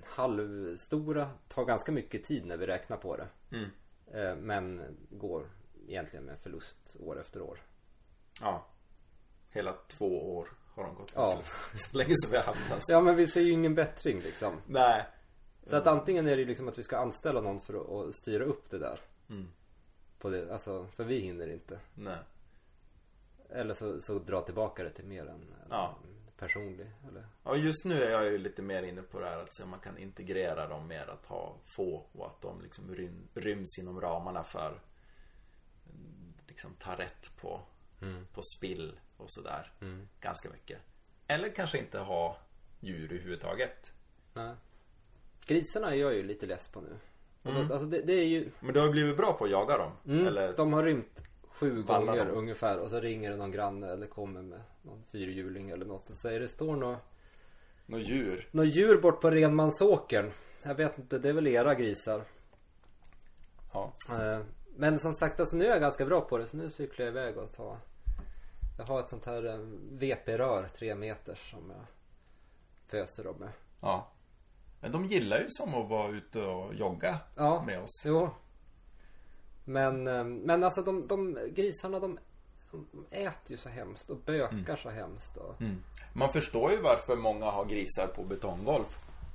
[0.04, 3.28] halvstora, tar ganska mycket tid när vi räknar på det.
[3.50, 3.70] Mm.
[4.12, 5.46] Eh, men går
[5.88, 7.60] egentligen med förlust år efter år.
[8.40, 8.66] Ja.
[9.50, 11.30] Hela två år har de gått Ja.
[11.30, 11.56] förlust.
[11.90, 12.84] Så länge som vi har haft höns.
[12.88, 14.60] Ja men vi ser ju ingen bättring liksom.
[14.66, 15.06] Nej.
[15.66, 18.70] Så att antingen är det liksom att vi ska anställa någon för att, styra upp
[18.70, 19.00] det där.
[19.30, 19.48] Mm.
[20.18, 21.80] På det, alltså, för vi hinner inte.
[21.94, 22.18] Nej.
[23.50, 25.98] Eller så, så dra tillbaka det till mer en, en Ja.
[26.36, 26.90] personlig.
[27.08, 27.26] Eller?
[27.44, 29.70] Ja, just nu är jag ju lite mer inne på det här att se om
[29.70, 34.00] man kan integrera dem mer att ha få och att de liksom rym, ryms inom
[34.00, 34.80] ramarna för
[35.90, 37.60] mm, liksom ta rätt på,
[38.32, 39.72] på spill och sådär.
[40.20, 40.78] Ganska mycket.
[41.26, 42.36] Eller kanske inte ha
[42.80, 43.92] djur överhuvudtaget.
[44.34, 44.54] Nej.
[45.46, 46.96] Grisarna är jag ju lite less på nu.
[47.50, 47.72] Mm.
[47.72, 49.92] alltså det, det är ju Men du har ju blivit bra på att jaga dem.
[50.06, 52.36] mm, Eller, De har rymt sju Vallar gånger dem.
[52.38, 56.16] ungefär och så ringer det någon granne eller kommer med någon fyrhjuling eller något och
[56.16, 56.98] säger det står något
[57.86, 58.48] något djur.
[58.50, 60.32] Något djur bort på Renmansåkern.
[60.62, 62.22] Jag vet inte, det är väl era grisar.
[63.72, 63.92] Ja.
[64.10, 64.40] Eh,
[64.76, 67.12] Men som sagt, alltså nu är jag ganska bra på det så nu cyklar jag
[67.12, 67.78] iväg och tar
[68.78, 69.58] Jag har ett sånt här eh,
[69.90, 71.86] VP-rör, tre meter som jag
[72.86, 73.50] föser dem med.
[73.80, 74.08] Ja.
[74.80, 77.62] Men de gillar ju som att vara ute och jogga Ja.
[77.66, 78.02] med oss.
[78.04, 78.30] Jo.
[79.64, 82.18] Men, eh, men alltså de, de grisarna de,
[82.70, 85.36] de äter ju så hemskt och bökar så hemskt.
[85.36, 85.60] Och...
[85.60, 85.82] Mm.
[86.14, 88.84] Man förstår ju varför många har grisar på betonggolv.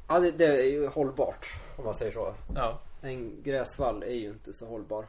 [0.08, 1.45] Ja det, det är ju hållbart
[1.78, 2.34] om man säger så.
[2.56, 2.80] Ja.
[3.02, 5.06] En gräsvall är ju inte så hållbar.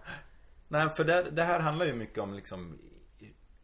[0.69, 2.79] Nej, för det, det här handlar ju mycket om liksom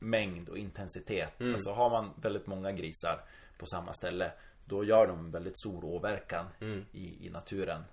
[0.07, 1.40] mängd och intensitet.
[1.40, 3.21] Alltså har man väldigt många grisar
[3.59, 4.33] på samma ställe
[4.64, 6.47] då gör de väldigt stor åverkan
[6.92, 7.85] i, i naturen.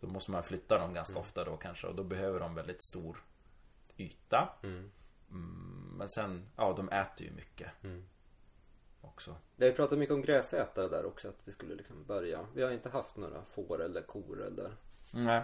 [0.00, 3.24] Då måste man flytta dem ganska ofta då kanske och då behöver de väldigt stor
[3.96, 4.48] yta.
[4.62, 4.90] Mm,
[5.98, 7.70] men sen, ja de äter ju mycket.
[9.00, 9.36] Också.
[9.56, 12.46] Vi har pratat mycket om gräsätare där också att vi skulle liksom börja.
[12.54, 14.76] Vi har inte haft några får eller kor eller
[15.10, 15.42] Nej.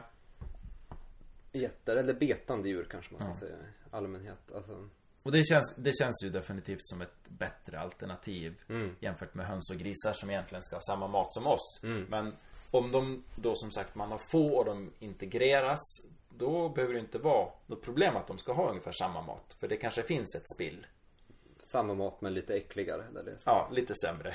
[1.52, 4.52] getter eller betande djur kanske man ska säga i allmänhet.
[4.54, 4.88] Alltså,
[5.26, 8.54] Och det känns, det känns ju definitivt som ett bättre alternativ
[9.00, 12.32] Jämfört med höns och grisar som egentligen ska ha samma mat som oss Men
[12.70, 15.80] om de då som sagt man har få och de integreras
[16.28, 19.68] Då behöver det inte vara något problem att de ska ha ungefär samma mat För
[19.68, 20.86] det kanske finns ett spill
[21.64, 23.04] samma mat men lite äckligare.
[23.10, 23.36] Eller det.
[23.44, 24.34] Ja, lite sämre.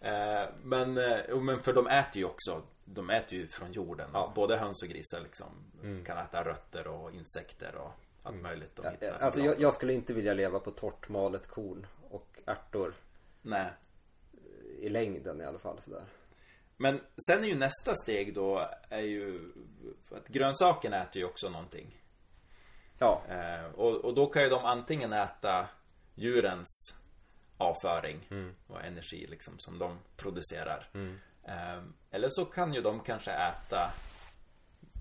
[0.00, 4.32] Eh, Men, eh, men för de äter ju också De äter ju från jorden Ja.
[4.34, 5.46] Både höns och grisar liksom
[6.06, 7.92] Kan äta rötter och insekter och
[8.28, 9.48] allt möjligt de hittar Alltså bra.
[9.48, 12.94] jag, jag skulle inte vilja leva på torrt malet korn och ärtor
[13.42, 13.70] Nej
[14.78, 16.04] i längden i alla fall sådär.
[16.76, 19.38] Men sen är ju nästa steg då är ju
[20.10, 21.94] att grönsakerna äter ju också någonting.
[22.98, 25.68] Ja, Eh, och, och då kan ju de antingen äta
[26.14, 26.94] djurens
[27.56, 28.20] avföring
[28.66, 30.90] och energi liksom som de producerar.
[31.44, 33.90] Eh, eller så kan ju de kanske äta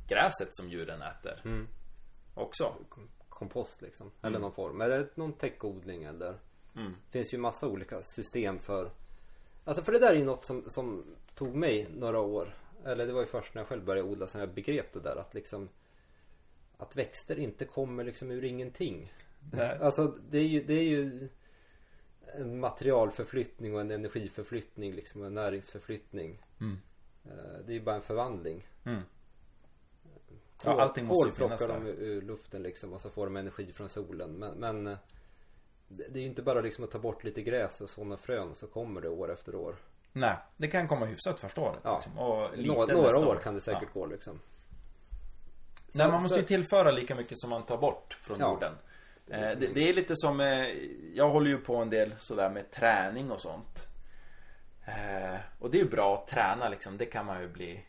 [0.07, 1.67] gräset som djuren äter.
[2.33, 2.75] Också.
[3.37, 4.11] Kompost liksom.
[4.21, 4.81] Eller någon form.
[4.81, 6.39] Eller någon täckodling eller.
[6.75, 6.93] Mm.
[7.09, 8.91] Finns ju massa olika system för.
[9.63, 11.03] Alltså för det där är ju något som, som
[11.35, 12.53] tog mig några år.
[12.85, 15.15] Eller det var ju först när jag själv började odla som jag begrep det där
[15.15, 15.69] att liksom.
[16.77, 19.13] Att växter inte kommer liksom ur ingenting.
[19.51, 19.77] Nej.
[19.81, 21.29] Alltså det är ju, det är ju
[22.35, 25.23] en materialförflyttning och en energiförflyttning liksom.
[25.23, 26.41] En näringsförflyttning.
[26.59, 26.77] Mm.
[27.25, 28.67] Eh, Det är ju bara en förvandling.
[28.85, 29.01] Mm.
[30.63, 31.93] Ja, allting måste ju finnas plockar de där.
[31.93, 34.31] ur luften liksom och så får de energi från solen.
[34.31, 34.97] Men, men eh,
[35.87, 38.55] det det är ju inte bara liksom att ta bort lite gräs och sådana frön
[38.55, 39.75] så kommer det år efter år.
[40.13, 41.79] Nej, det kan komma hyfsat första året.
[41.83, 41.95] Ja.
[41.95, 42.19] Liksom.
[42.19, 43.99] Och lite Några, nästa några år kan det säkert Ja.
[44.01, 44.39] gå liksom.
[45.93, 48.51] Nej, Så- man måste ju så- tillföra lika mycket som man tar bort från Ja.
[48.53, 48.73] jorden.
[49.27, 50.67] Eh, det, det är lite som, eh,
[51.13, 53.87] jag håller ju på en del sådär med träning och sånt.
[54.85, 57.85] Eh, och det är ju bra att träna liksom, det kan man ju bli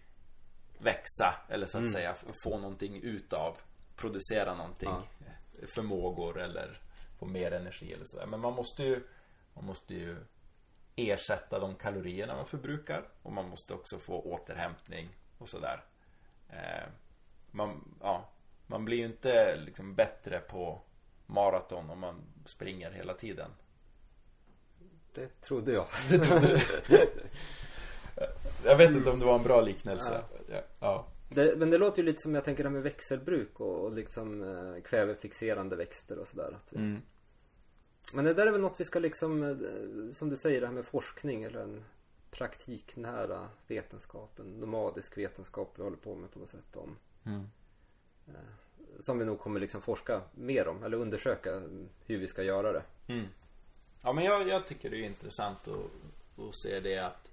[0.79, 1.93] växa eller så att Mm.
[1.93, 2.15] säga
[2.45, 3.57] få någonting utav.
[3.97, 4.89] Producera någonting.
[4.89, 5.03] Ja.
[5.75, 6.81] Förmågor eller
[7.19, 8.27] få mer energi eller sådär.
[8.27, 9.07] Men man måste ju,
[9.55, 10.17] man måste ju
[10.97, 13.09] ersätta de kalorierna man förbrukar.
[13.23, 15.85] Och man måste också få återhämtning och sådär.
[16.49, 16.89] Eh,
[17.51, 18.29] man, ja,
[18.67, 20.81] man blir ju inte liksom bättre på
[21.27, 23.51] maraton om man springer hela tiden.
[25.15, 25.87] Det trodde jag.
[26.11, 26.61] Det trodde du?
[28.65, 30.23] Jag vet inte om det var en bra liknelse.
[30.49, 30.63] Ja.
[30.81, 31.07] ja.
[31.31, 33.93] Det, men det låter ju lite som jag tänker det här med växelbruk och, och
[33.93, 36.57] liksom eh, kvävefixerande växter och sådär.
[36.57, 37.03] Att vi- Mm.
[38.15, 40.75] Men det där är väl något vi ska liksom, eh, som du säger det här
[40.75, 41.85] med forskning eller en
[42.31, 46.97] praktiknära vetenskap, en nomadisk vetenskap vi håller på med på något sätt om.
[47.27, 47.49] Mm.
[49.01, 51.63] Som vi nog kommer liksom forska mer om eller undersöka
[52.07, 52.83] hur vi ska göra det.
[53.07, 53.27] Mm.
[54.03, 57.28] Ja men jag, jag tycker det är intressant att, att se det att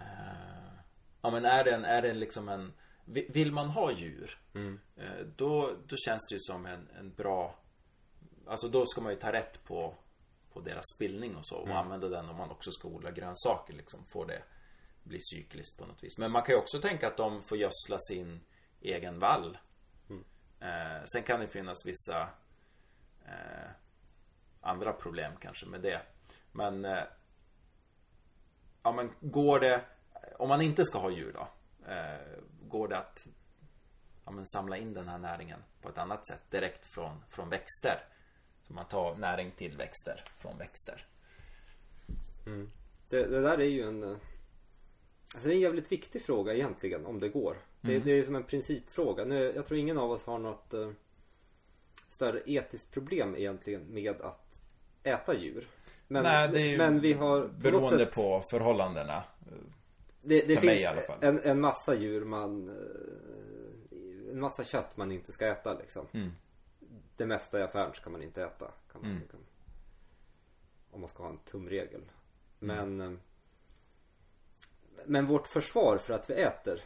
[0.00, 0.80] eh,
[1.22, 2.72] Ja men är det, en, är det liksom en
[3.04, 4.38] vi- Vill man ha djur
[4.96, 7.54] eh, då, då känns det ju som en, en bra
[8.46, 9.94] Alltså då ska man ju ta rätt på
[10.52, 14.04] På deras spillning och så och använda den om man också ska odla grönsaker liksom
[14.06, 14.42] Får det
[15.02, 16.18] bli cykliskt på något vis.
[16.18, 18.40] Men man kan ju också tänka att de får gödsla sin
[18.80, 19.58] egen vall.
[20.60, 22.28] Eh, Sen kan det finnas vissa
[23.24, 23.70] eh,
[24.60, 26.00] andra problem kanske med det.
[26.52, 26.84] Men
[28.82, 29.80] Ja men går det
[30.38, 31.48] Om man inte ska ha djur då
[31.92, 33.26] eh, Går det att
[34.24, 38.04] ja, men samla in den här näringen på ett annat sätt direkt från, från växter
[38.62, 41.06] Så man tar näring till växter från växter
[43.08, 44.16] Det, det där är ju en eh,
[45.34, 47.56] Alltså det är en jävligt viktig fråga egentligen om det går.
[47.80, 49.24] Det, det är som en principfråga.
[49.24, 50.90] Nu, jag tror ingen av oss har något eh,
[52.08, 54.60] större etiskt problem egentligen med att
[55.02, 55.68] äta djur.
[56.12, 59.24] Men, Nej det är ju men vi har på beroende sätt- på förhållandena
[60.22, 61.18] Det, det För mig finns i alla fall.
[61.20, 66.30] En, en massa djur man eh, En massa kött man inte ska äta liksom Mm.
[67.16, 69.22] Det mesta i affären ska man inte äta kan man, Mm.
[69.22, 69.40] liksom.
[70.90, 72.02] om man ska ha en tumregel.
[72.58, 73.12] Men eh,
[75.04, 76.80] Men vårt försvar för att vi äter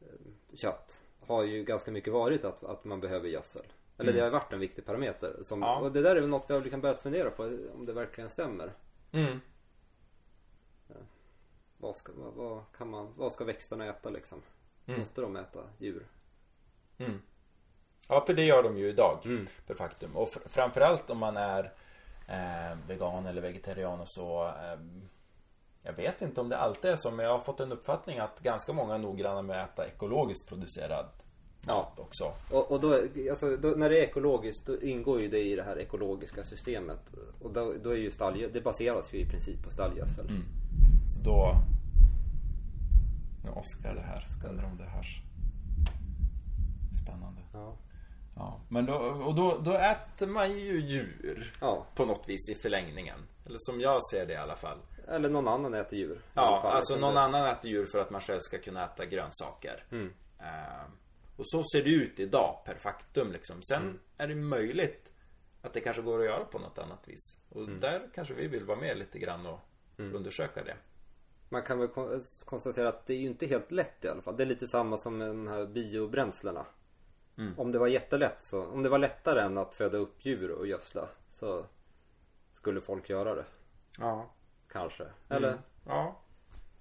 [0.00, 0.06] eh,
[0.54, 3.66] kött har ju ganska mycket varit att, att man behöver gödsel.
[3.98, 5.36] Eller det har varit en viktig parameter.
[5.42, 5.78] Som, Ja.
[5.78, 7.42] Och det där är väl något vi har liksom börjat fundera på
[7.74, 8.72] om det verkligen stämmer.
[9.12, 9.40] Mm.
[11.78, 14.42] Vad ska, vad, vad kan man, vad ska växterna äta liksom?
[14.86, 15.00] Mm.
[15.00, 16.06] Måste de äta djur?
[16.98, 17.22] Mm.
[18.08, 19.18] Ja, för det gör de ju idag.
[19.24, 19.46] Mm.
[19.66, 20.16] Per faktum.
[20.16, 21.72] Och fr- framförallt om man är
[22.28, 24.46] eh, vegan eller vegetarian och så.
[24.46, 24.78] Eh,
[25.82, 28.40] jag vet inte om det alltid är så, men jag har fått en uppfattning att
[28.40, 31.06] ganska många är noggranna med att äta ekologiskt producerad
[31.66, 32.32] mat också.
[32.50, 35.62] Och, och då, alltså, då, när det är ekologiskt då ingår ju det i det
[35.62, 37.00] här ekologiska systemet.
[37.42, 40.26] Och då, då är ju stall, det baseras ju i princip på stallgödsel.
[40.28, 40.42] Mm.
[41.06, 41.54] Så då...
[43.44, 44.24] Nu Oskar det här.
[44.50, 45.22] Undrar om det hörs.
[47.02, 47.40] Spännande.
[47.52, 47.76] Ja.
[48.36, 51.52] Ja, men då, och då, då äter man ju djur.
[51.60, 51.86] ja.
[51.94, 53.18] På något vis i förlängningen.
[53.46, 54.78] Eller som jag ser det i alla fall.
[55.08, 56.20] Eller någon annan äter djur.
[56.34, 59.84] Ja, alltså någon det- annan äter djur för att man själv ska kunna äta grönsaker.
[59.92, 60.12] Mm.
[60.38, 60.84] Eh,
[61.38, 63.62] och så ser det ut idag per faktum liksom.
[63.62, 63.98] Sen Mm.
[64.16, 65.12] är det möjligt
[65.62, 67.40] att det kanske går att göra på något annat vis.
[67.48, 67.80] Och Mm.
[67.80, 69.58] där kanske vi vill vara med lite grann och
[69.96, 70.76] undersöka det.
[71.48, 74.36] Man kan väl kon- konstatera att det är ju inte helt lätt i alla fall.
[74.36, 76.66] Det är lite samma som med de här biobränslena.
[77.38, 77.58] Mm.
[77.58, 80.66] Om det var jättelätt så, om det var lättare än att föda upp djur och
[80.66, 81.66] gödsla så
[82.54, 83.44] skulle folk göra det.
[83.98, 84.30] Ja.
[84.68, 85.04] Kanske.
[85.28, 85.60] Eller Mm.
[85.86, 86.20] Ja.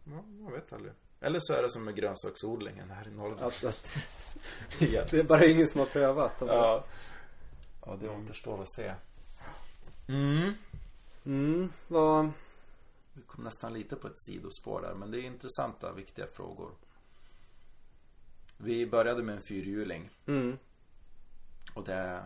[0.05, 0.23] ja.
[0.45, 0.93] Jag vet aldrig.
[1.21, 3.41] Eller så är det som med grönsaksodlingen här i Norrland.
[3.43, 6.33] att, att det är bara ingen som har prövat.
[6.39, 6.85] Ja.
[7.85, 8.93] Ja, det återstår att se.
[10.07, 10.53] Mm.
[11.25, 12.31] Mm, vad...
[13.13, 16.71] Vi kom nästan lite på ett sidospår där, men det är intressanta, viktiga frågor.
[18.57, 20.57] Vi började med en fyrhjuling Mm.
[21.73, 22.23] och det...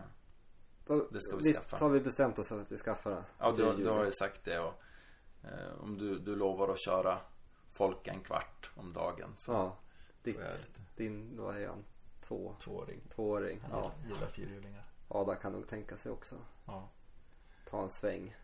[1.10, 1.76] Det ska vi visst skaffa.
[1.76, 3.24] har vi bestämt oss att vi skaffar det.
[3.38, 4.74] Ja, du, du har ju sagt det och
[5.44, 7.18] eh, om du, du lovar att köra
[7.82, 9.76] folk en kvart om dagen så Ja.
[10.22, 10.40] Ditt,
[10.96, 11.84] din, vad är han?
[12.20, 13.00] Två, tvååring.
[13.14, 13.60] tvååring.
[13.70, 13.92] Ja.
[14.02, 14.08] Ja.
[14.08, 14.84] Gillar fyrhjulingar.
[15.08, 16.34] Ada kan nog tänka sig också.
[16.66, 16.88] Ja.
[17.70, 18.36] Ta en sväng.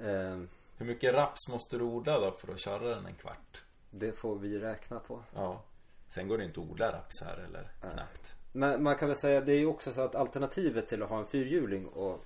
[0.00, 3.64] Ehm, Hur mycket raps måste du odla då för att köra den en kvart?
[3.90, 5.22] det får vi räkna på.
[5.34, 5.62] Ja.
[6.08, 8.34] Sen går det inte att odla raps här eller knappt.
[8.52, 11.18] Men man kan väl säga det är ju också så att alternativet till att ha
[11.18, 12.24] en fyrhjuling och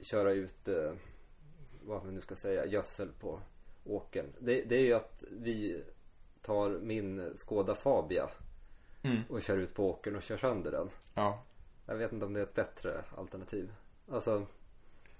[0.00, 0.92] köra ut eh,
[1.82, 3.40] vad man nu ska säga gödsel på
[3.86, 4.26] åkern.
[4.38, 5.82] Det, det är ju att vi
[6.42, 8.28] tar min Skoda Fabia
[9.02, 9.22] Mm.
[9.28, 10.90] och kör ut på åkern och kör sönder den.
[11.14, 11.42] Ja.
[11.86, 13.72] Jag vet inte om det är ett bättre alternativ.
[14.10, 14.46] Alltså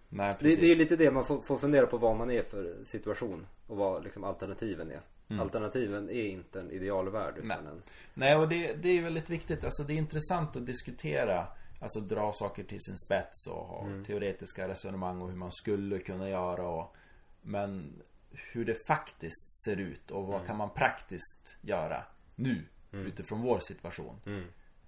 [0.09, 0.61] Nej, det, precis.
[0.61, 3.77] det är lite det man får, får fundera på vad man är för situation och
[3.77, 5.01] vad liksom alternativen är.
[5.29, 5.43] Mm.
[5.43, 7.73] Alternativen är inte en idealvärld utan Nej.
[7.73, 7.83] en
[8.15, 9.65] Nej, och det, det är väldigt viktigt.
[9.65, 11.47] Alltså det är intressant att diskutera.
[11.81, 16.29] Alltså dra saker till sin spets och ha teoretiska resonemang och hur man skulle kunna
[16.29, 16.97] göra och
[17.43, 23.59] Men hur det faktiskt ser ut och vad kan man praktiskt göra nu utifrån vår
[23.59, 24.21] situation.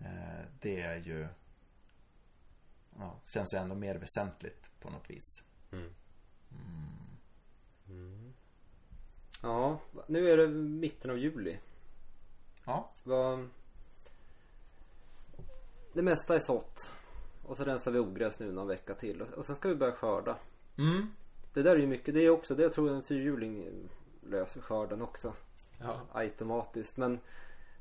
[0.01, 1.29] Eh, det är ju
[2.99, 5.43] ja, Känns ju ändå mer väsentligt på något vis.
[9.43, 11.59] Ja, nu är det mitten av juli.
[12.65, 12.91] Ja.
[13.05, 13.49] Vad...
[15.93, 16.93] Det mesta är sått.
[17.43, 19.23] Och så rensar vi ogräs nu någon vecka till.
[19.23, 20.39] Och sen ska vi börja skörda.
[20.79, 21.07] Mm.
[21.53, 23.69] Det där är ju mycket, det är också, det jag tror en fyrhjuling
[24.23, 25.33] löser skörden också.
[25.81, 26.01] Ja.
[26.13, 26.97] Automatiskt.
[26.97, 27.21] Men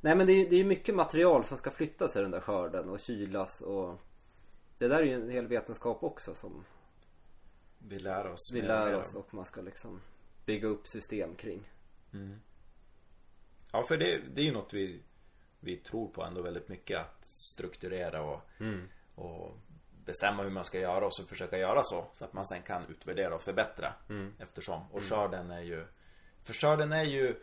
[0.02, 2.32] Nej men det är ju det är ju mycket material som ska flyttas i den
[2.32, 4.00] där skörden och kylas och
[4.78, 6.64] Det där är ju en hel vetenskap också som
[7.80, 8.52] Vi lär oss.
[8.52, 10.02] vi lär oss och man ska liksom
[10.46, 11.70] bygga upp system kring.
[13.72, 15.02] Ja, för det, det är ju något vi,
[15.60, 17.00] vi tror på ändå väldigt mycket.
[17.00, 18.42] Att strukturera och,
[19.16, 19.58] och
[20.08, 22.06] bestämma hur man ska göra och så försöka göra så.
[22.14, 23.94] Så att man sen kan utvärdera och förbättra.
[24.40, 24.82] Eftersom.
[24.92, 25.86] Och skörden är ju
[26.44, 27.36] För skörden är ju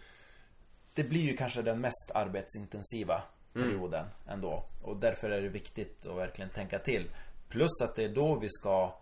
[0.95, 4.65] Det blir ju kanske den mest arbetsintensiva perioden ändå.
[4.83, 7.11] Och därför är det viktigt att verkligen tänka till.
[7.49, 9.01] Plus att det är då vi ska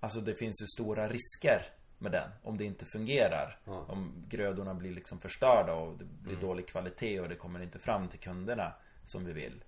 [0.00, 1.66] Alltså det finns ju stora risker
[1.98, 2.30] med den.
[2.42, 3.58] Om det inte fungerar.
[3.64, 3.84] Ja.
[3.88, 8.08] Om grödorna blir liksom förstörda och det blir dålig kvalitet och det kommer inte fram
[8.08, 8.72] till kunderna
[9.04, 9.64] som vi vill.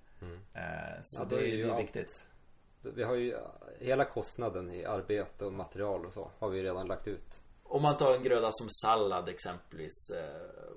[0.55, 0.63] Eh,
[1.03, 2.27] så Ja, det, är det är viktigt.
[2.83, 3.37] Vi har ju
[3.79, 7.43] hela kostnaden i arbete och material och så har vi redan lagt ut.
[7.63, 10.11] Om man tar en gröda som sallad exempelvis.
[10.17, 10.73] Eh,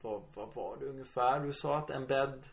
[0.00, 1.40] vad, vad var det ungefär?
[1.40, 2.46] Du sa att en bädd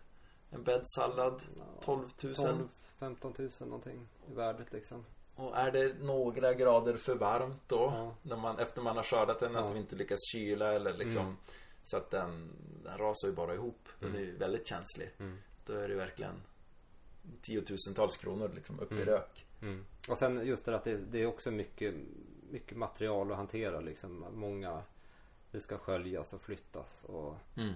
[0.49, 1.41] En bäddsallad
[1.81, 2.67] 12 000 12
[2.99, 5.05] 15 000 någonting i värdet liksom.
[5.35, 7.93] Och är det några grader för varmt då?
[7.95, 8.15] Ja.
[8.21, 9.59] När man, efter man har skördat den, Ja.
[9.59, 11.35] att vi inte lyckas kyla eller liksom Mm.
[11.83, 12.49] Så att den,
[12.83, 13.89] den rasar ju bara ihop.
[13.99, 15.09] Den är ju väldigt känslig.
[15.19, 15.37] Mm.
[15.65, 16.41] Då är det verkligen
[17.41, 19.05] Tiotusentals kronor liksom upp i Mm.
[19.05, 19.45] rök.
[19.61, 19.85] Mm.
[20.09, 21.93] Och sen just det att det, det är också mycket,
[22.51, 24.25] mycket material att hantera liksom.
[24.33, 24.81] Många,
[25.51, 27.73] det ska sköljas och flyttas och Mm.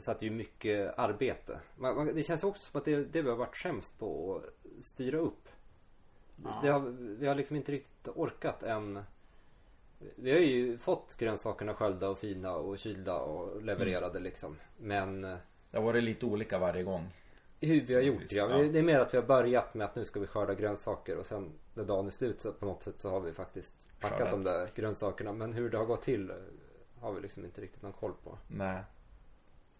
[0.00, 1.60] Så att det är ju mycket arbete.
[1.76, 4.84] Man, man, det känns också som att det det vi har varit sämst på att
[4.84, 5.48] styra upp.
[6.44, 6.60] Ja.
[6.62, 6.80] Det har,
[7.18, 9.02] vi har liksom inte riktigt orkat än.
[10.14, 14.56] Vi har ju fått grönsakerna sköljda och fina och kylda och levererade liksom.
[14.78, 15.38] Men Det
[15.72, 17.08] har varit lite olika varje gång.
[17.60, 18.36] Hur vi har gjort Precis, det.
[18.36, 18.48] Ja.
[18.58, 21.26] Det är mer att vi har börjat med att nu ska vi skörda grönsaker och
[21.26, 24.30] sen när dagen är slut så på något sätt så har vi faktiskt packat Skördat.
[24.32, 25.32] de där grönsakerna.
[25.32, 26.32] Men hur det har gått till
[27.00, 28.38] har vi liksom inte riktigt någon koll på.
[28.48, 28.82] Nej.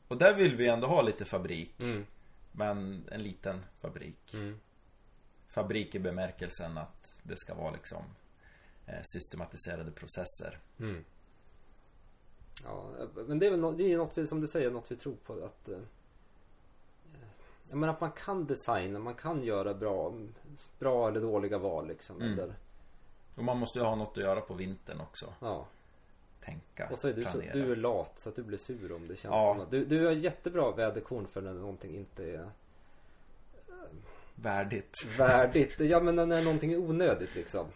[0.09, 1.81] Och där vill vi ändå ha lite fabrik.
[1.83, 2.07] Mm.
[2.53, 4.35] Men en liten fabrik.
[4.35, 4.59] Mm.
[5.49, 8.03] Fabrik i bemärkelsen att det ska vara liksom
[8.87, 10.59] eh, systematiserade processer.
[10.81, 11.05] Mm.
[12.65, 12.91] Ja,
[13.27, 15.15] men det är väl nå- det är något vi, som du säger, något vi tror
[15.17, 15.79] på att eh,
[17.69, 20.13] jag menar att man kan designa, man kan göra bra,
[20.79, 22.17] bra eller dåliga val liksom.
[22.23, 22.33] Mm.
[22.39, 22.55] Eller,
[23.35, 25.27] Och man måste ju ha något att göra på vintern också.
[25.41, 25.67] ja.
[26.45, 27.53] Tänka, Och så är du, så, planera.
[27.53, 29.55] du är lat så att du blir sur om det känns Ja.
[29.55, 32.49] som att du, du har jättebra väderkorn för när någonting inte är
[34.35, 34.95] Värdigt.
[35.19, 35.81] värdigt.
[35.81, 37.67] Ja men när någonting är onödigt liksom.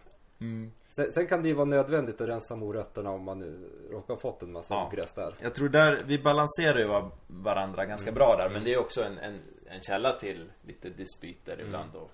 [0.41, 0.73] Mm.
[0.91, 4.21] Sen, sen kan det ju vara nödvändigt att rensa morötterna om man nu råkar ha
[4.21, 4.87] fått en massa Ja.
[4.93, 5.35] ogräs där.
[5.43, 8.51] Jag tror där, vi balanserar ju va- varandra ganska bra där.
[8.51, 9.39] Men det är också en, en,
[9.71, 12.11] en källa till lite dispyter ibland och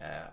[0.00, 0.26] eh,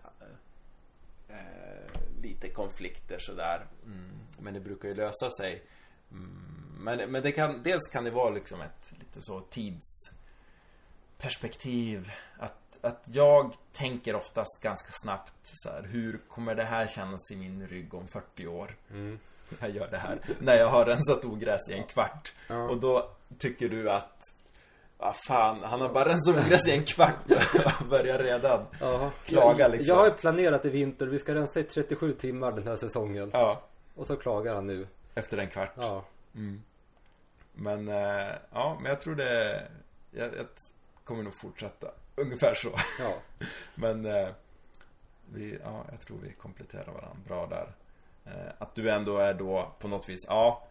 [1.30, 3.66] eh, lite konflikter sådär.
[3.86, 4.12] Mm.
[4.40, 5.64] Men det brukar ju lösa sig.
[6.12, 6.44] Mm.
[6.80, 12.12] Men, men det kan, dels kan det vara liksom ett lite så tidsperspektiv.
[12.38, 17.36] Att, att jag tänker oftast ganska snabbt så här, hur kommer det här kännas i
[17.36, 18.76] min rygg om 40 år?
[18.92, 19.20] Mm.
[19.60, 22.34] jag gör det här när jag har rensat ogräs i en kvart.
[22.70, 24.20] Och då tycker du att
[24.98, 28.66] vad fan, han har bara ogräs i en kvart Jag börjar redan.
[29.26, 29.96] Klaga liksom.
[29.96, 33.30] Jag har ju planerat i vinter, vi ska rensa i 37 timmar den här säsongen.
[33.34, 33.62] Ja,
[33.96, 34.88] Och så klagar han nu.
[35.16, 36.06] efter en kvart Ja.
[36.36, 36.62] mm.
[37.54, 39.68] Men, eh, ja, men jag tror det
[40.12, 40.46] jag, jag
[41.04, 42.70] kommer nog fortsätta Ungefär så
[43.00, 43.14] Ja.
[43.76, 44.30] Men eh,
[45.34, 47.72] vi, ja, jag tror vi kompletterar varandra bra där
[48.26, 50.64] eh, Att du ändå är då på något vis, ja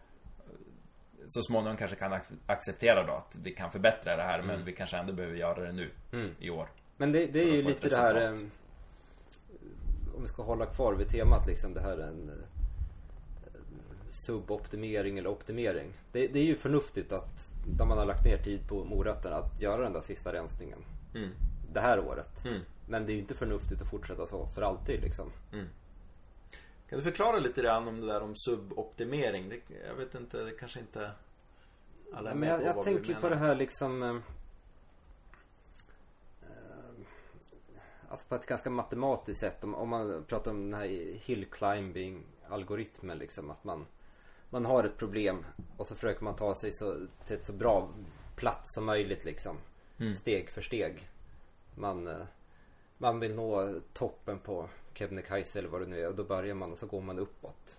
[1.27, 4.73] Så småningom kanske kan ac- acceptera då att vi kan förbättra det här men vi
[4.73, 6.31] kanske ändå behöver göra det nu Mm.
[6.39, 6.67] i år
[6.97, 8.51] Men det, det är ju lite det här resultat.
[9.51, 12.35] eh, Om vi ska hålla kvar vid temat liksom det här en eh,
[14.11, 18.67] Suboptimering eller optimering det, det är ju förnuftigt att När man har lagt ner tid
[18.67, 20.79] på morötterna att göra den där sista rensningen
[21.15, 21.29] mm.
[21.73, 22.61] Det här året Mm.
[22.89, 25.31] Men det är ju inte förnuftigt att fortsätta så för alltid liksom
[26.89, 29.49] Kan du förklara lite grann om det där om suboptimering?
[29.49, 31.11] Det, jag vet inte, det kanske inte
[32.13, 34.15] alla är Men med jag, på jag tänker på det här liksom eh,
[36.41, 37.05] eh,
[38.09, 40.87] Alltså på ett ganska matematiskt sätt om, om man pratar om den här
[41.25, 43.85] hill climbing algoritmen liksom att man
[44.49, 45.45] Man har ett problem
[45.77, 47.89] och så försöker man ta sig så, till ett så bra
[48.35, 49.57] plats som möjligt liksom
[49.99, 50.15] Mm.
[50.15, 51.09] Steg för steg
[51.75, 52.25] Man eh,
[52.97, 56.71] Man vill nå toppen på Kebnekaise eller vad det nu är och då börjar man
[56.71, 57.77] och så går man uppåt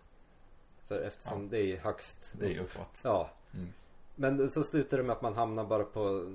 [0.88, 1.48] För eftersom Ja.
[1.50, 3.68] det är ju högst Det är ju uppåt Ja Mm.
[4.14, 6.32] men så slutar det med att man hamnar bara på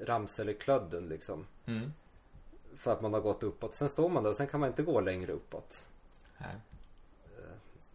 [0.00, 1.46] Ramseleklödden liksom.
[1.66, 1.92] Mm.
[2.76, 3.74] För att man har gått uppåt.
[3.74, 5.86] Sen står man där och sen kan man inte gå längre uppåt.
[6.36, 6.60] Här.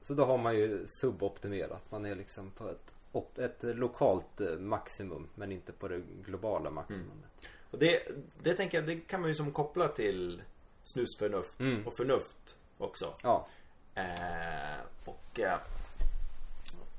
[0.02, 1.92] Så då har man ju suboptimerat.
[1.92, 6.70] Man är liksom på ett, op- ett lokalt eh, maximum men inte på det globala
[6.70, 7.30] maximumet.
[7.72, 8.08] Och det,
[8.44, 10.42] det tänker jag, det kan man ju som koppla till
[10.84, 11.88] snusförnuft Mm.
[11.88, 13.14] och förnuft också.
[13.24, 13.48] Ja.
[13.96, 15.60] Eh, och, eh,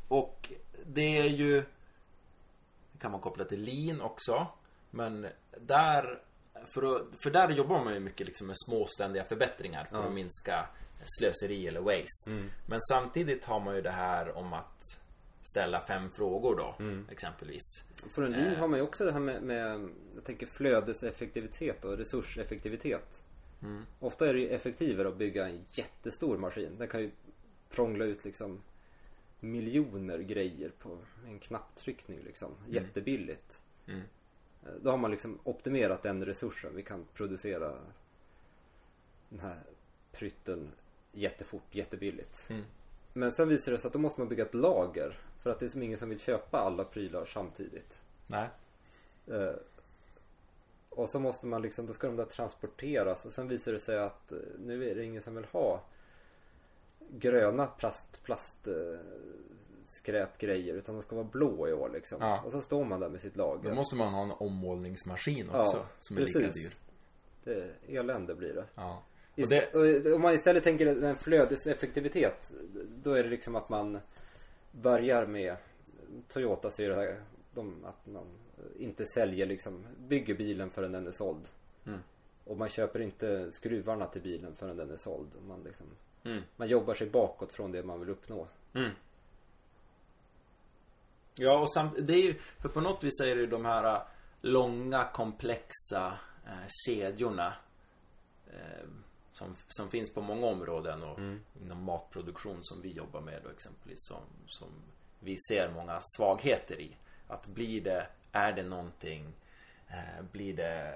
[0.09, 0.53] och
[0.87, 1.61] det är ju
[2.93, 4.47] det kan man koppla till lean också.
[4.91, 5.27] Men
[5.61, 6.23] där
[6.75, 10.03] för, att, för där jobbar man ju mycket liksom med småständiga förbättringar för Ja.
[10.05, 10.69] att minska
[11.19, 12.31] slöseri eller waste.
[12.31, 12.51] Mm.
[12.67, 14.83] Men samtidigt har man ju det här om att
[15.43, 17.07] ställa fem frågor då, Mm.
[17.11, 17.63] exempelvis.
[18.15, 18.59] För en lean Eh.
[18.59, 23.23] har man ju också det här med, med jag tänker flödeseffektivitet och resurseffektivitet.
[23.63, 23.83] Mm.
[24.01, 26.79] Ofta är det ju effektivare att bygga en jättestor maskin.
[26.79, 27.11] Den kan ju
[27.71, 28.63] prångla ut liksom
[29.41, 32.51] miljoner grejer på en knapptryckning liksom.
[32.69, 33.63] Jättebilligt.
[33.87, 34.01] Mm.
[34.63, 36.77] Eh, Då har man liksom optimerat den resursen.
[36.77, 37.79] Vi kan producera
[39.29, 39.61] den här
[40.13, 40.73] prytten
[41.13, 42.51] jättefort, jättebilligt.
[42.51, 42.63] Mm.
[43.13, 45.19] Men sen visar det sig att då måste man bygga ett lager.
[45.43, 48.03] För att det är som ingen som vill köpa alla prylar samtidigt.
[48.27, 48.49] Nej.
[50.97, 53.99] Och så måste man liksom, då ska de där transporteras och sen visar det sig
[53.99, 55.83] att eh, nu är det ingen som vill ha
[57.11, 58.75] gröna plast, plast eh,
[59.85, 62.19] skräpgrejer utan de ska vara blå i år liksom.
[62.21, 62.43] Ja.
[62.47, 63.69] Och så står man där med sitt lager.
[63.71, 66.71] Då måste man ha en ommålningsmaskin Ja, också som är lika precis.
[66.73, 66.77] dyr.
[67.45, 68.65] Det, elände blir det.
[68.75, 69.03] Ja.
[69.37, 72.53] Och det- och om man istället tänker en flödeseffektivitet.
[73.03, 73.99] Då är det liksom att man
[74.73, 75.57] börjar med
[76.29, 77.23] Toyota så är det här,
[77.55, 78.27] de, att man
[78.79, 81.49] inte säljer liksom, bygger bilen förrän den är såld.
[81.87, 82.01] Mm.
[82.45, 85.29] Och man köper inte skruvarna till bilen förrän den är såld.
[85.49, 85.87] Man, liksom,
[86.25, 86.43] Mm.
[86.57, 88.49] man jobbar sig bakåt från det man vill uppnå.
[88.75, 88.91] Mm.
[91.35, 93.95] Ja, och samt, det är ju, för på något vis är det ju de här
[93.95, 94.03] äh,
[94.41, 97.55] långa komplexa eh, kedjorna
[98.47, 98.89] eh,
[99.33, 101.19] som, som finns på många områden och
[101.63, 104.69] inom matproduktion som vi jobbar med då exempelvis som, som
[105.21, 106.97] vi ser många svagheter i.
[107.29, 109.33] Att blir det, är det någonting,
[109.89, 110.93] eh, blir det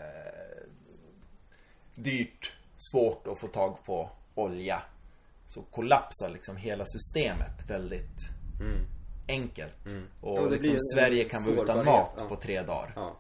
[1.95, 4.82] dyrt, svårt att få tag på olja
[5.49, 8.20] så kollapsar liksom hela systemet väldigt
[9.28, 9.76] enkelt.
[10.20, 12.28] Och Ja, det blir liksom Sverige kan vara utan mat ja.
[12.28, 12.93] på tre dagar.
[12.97, 13.16] Ja.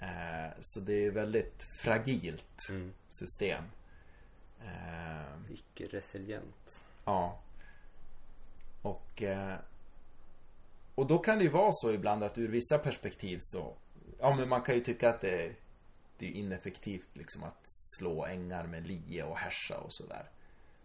[0.00, 2.92] Eh, så det är väldigt fragilt Mm.
[3.10, 3.64] system.
[4.60, 6.82] Eh, Icke resilient.
[7.04, 7.38] ja.
[8.82, 9.54] Och eh,
[10.94, 13.76] Och då kan det ju vara så ibland att ur vissa perspektiv så
[14.18, 15.54] Ja men man kan ju tycka att det
[16.18, 20.30] Det är ineffektivt liksom att slå ängar med lie och härsa och sådär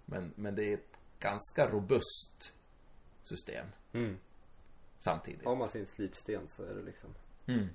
[0.06, 2.54] men, men det är ett ganska robust
[3.24, 4.18] System Mm.
[5.00, 7.10] samtidigt Har man sin slipsten så är det liksom
[7.48, 7.70] mm.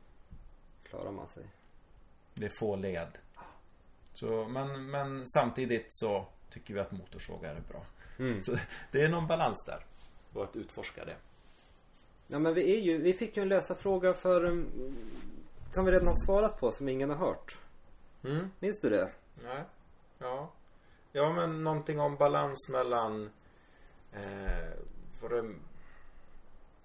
[0.91, 1.45] Klarar man sig.
[2.35, 3.19] Det är få led.
[4.15, 7.87] Så, men, men samtidigt så tycker vi att motorsågar är bra.
[8.19, 8.43] Mm.
[8.43, 8.57] Så
[8.93, 9.85] det är någon balans där.
[10.33, 11.17] Och att utforska det.
[12.33, 14.67] Ja men vi är ju, vi fick ju en läsarfråga för um,
[15.71, 17.59] Som vi redan har svarat på som ingen har hört.
[18.25, 18.51] Mm.
[18.59, 19.11] Minns du det?
[19.45, 19.65] Nej.
[20.19, 20.51] Ja.
[21.13, 23.31] Ja men någonting om balans mellan
[24.13, 24.71] eh,
[25.21, 25.55] det,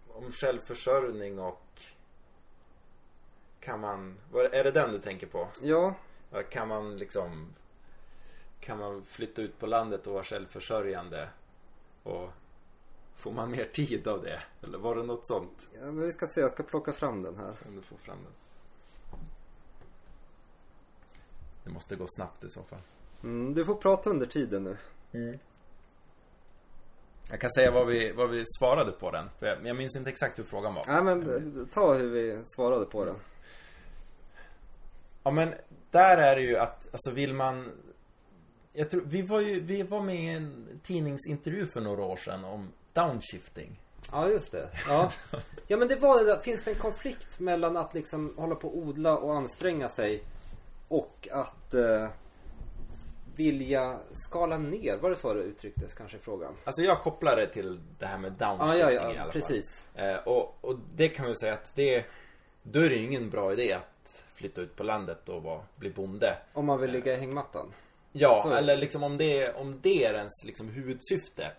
[0.08, 1.82] om självförsörjning och
[3.60, 5.48] kan man, vad, är det den du tänker på?
[5.62, 5.94] Ja.
[6.32, 7.54] Ja, Kan man liksom
[8.60, 11.30] Kan man flytta ut på landet och vara självförsörjande
[12.04, 12.30] Och
[13.26, 14.42] Får man mer tid av det?
[14.62, 15.68] Eller var det något sånt?
[15.74, 17.54] ja men vi ska se, jag ska plocka fram den här.
[17.76, 18.34] Du får fram den
[21.64, 22.80] Det måste gå snabbt i så fall
[23.24, 24.78] Mm, du får prata under tiden
[25.12, 25.38] nu.
[27.30, 30.10] Jag kan säga vad vi, vad vi svarade på den för jag, jag minns inte
[30.10, 33.16] exakt hur frågan var Nej men eh, ta hur vi svarade på den.
[35.24, 35.54] Ja men
[35.92, 37.72] där är det ju att, alltså vill man
[38.74, 42.44] Jag tror, vi var ju, vi var med i en tidningsintervju för några år sedan
[42.44, 43.80] om downshifting
[44.12, 44.70] Ja just det.
[44.88, 45.12] Ja.
[45.68, 48.68] ja men det var det där, finns det en konflikt mellan att liksom hålla på
[48.68, 50.24] och odla och anstränga sig
[50.88, 52.08] och att eh,
[53.36, 54.98] vilja skala ner?
[54.98, 56.54] Var det så det uttrycktes kanske i frågan?
[56.64, 59.32] Alltså jag kopplar det till det här med Ja, downshifting ja, i alla ja, fall.
[59.32, 59.86] precis.
[59.96, 62.06] Eh, och, och det kan vi säga att det
[62.64, 65.90] Då är det ju ingen bra idé att flytta ut på landet och vara, bli
[65.90, 66.38] bonde.
[66.54, 67.74] Om man vill ligga i hängmattan.
[68.12, 71.52] Ja, Så eller liksom om det, om det är ens liksom huvudsyfte.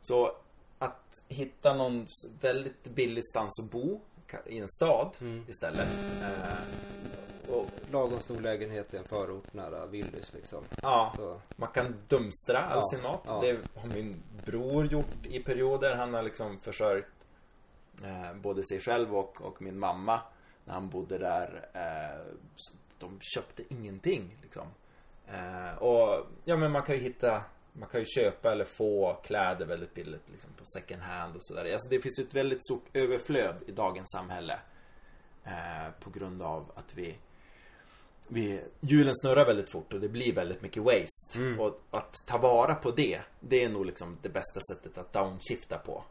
[0.00, 0.32] Så
[0.80, 2.06] att hitta någon
[2.40, 4.00] väldigt billig stans att bo
[4.46, 5.10] i en stad
[5.48, 5.88] istället.
[6.22, 10.64] Eh, och, Lagom stor lägenhet i en förort nära Willys liksom.
[10.82, 11.40] ja, Så.
[11.56, 13.22] man kan dumstra all Ja, sin mat.
[13.26, 13.40] ja.
[13.40, 15.94] Det har min bror gjort i perioder.
[15.96, 17.06] Han har liksom försörjt
[18.04, 20.20] eh, både sig själv och, och min mamma
[20.64, 21.68] när han bodde där.
[21.72, 22.34] Eh,
[22.98, 24.66] de köpte ingenting liksom.
[25.26, 27.42] Eh, och ja men man kan ju hitta
[27.72, 31.72] man kan ju köpa eller få kläder väldigt billigt liksom på second hand och sådär.
[31.72, 34.58] Alltså det finns ju ett väldigt stort överflöd i dagens samhälle.
[35.44, 37.16] Eh, på grund av att vi
[38.32, 41.38] vi, hjulen snurrar väldigt fort och det blir väldigt mycket waste.
[41.58, 45.78] Och att ta vara på det, det är nog liksom det bästa sättet att downshifta
[45.78, 46.04] på.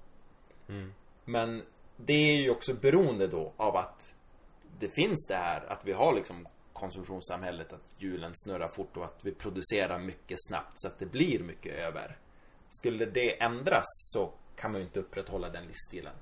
[1.26, 1.64] Men
[1.98, 4.14] det är ju också beroende då av att
[4.80, 6.48] det finns det här att vi har liksom
[6.80, 11.40] konsumtionssamhället, att hjulen snurrar fort och att vi producerar mycket snabbt så att det blir
[11.40, 12.18] mycket över.
[12.70, 16.16] Skulle det ändras så kan man ju inte upprätthålla den livsstilen.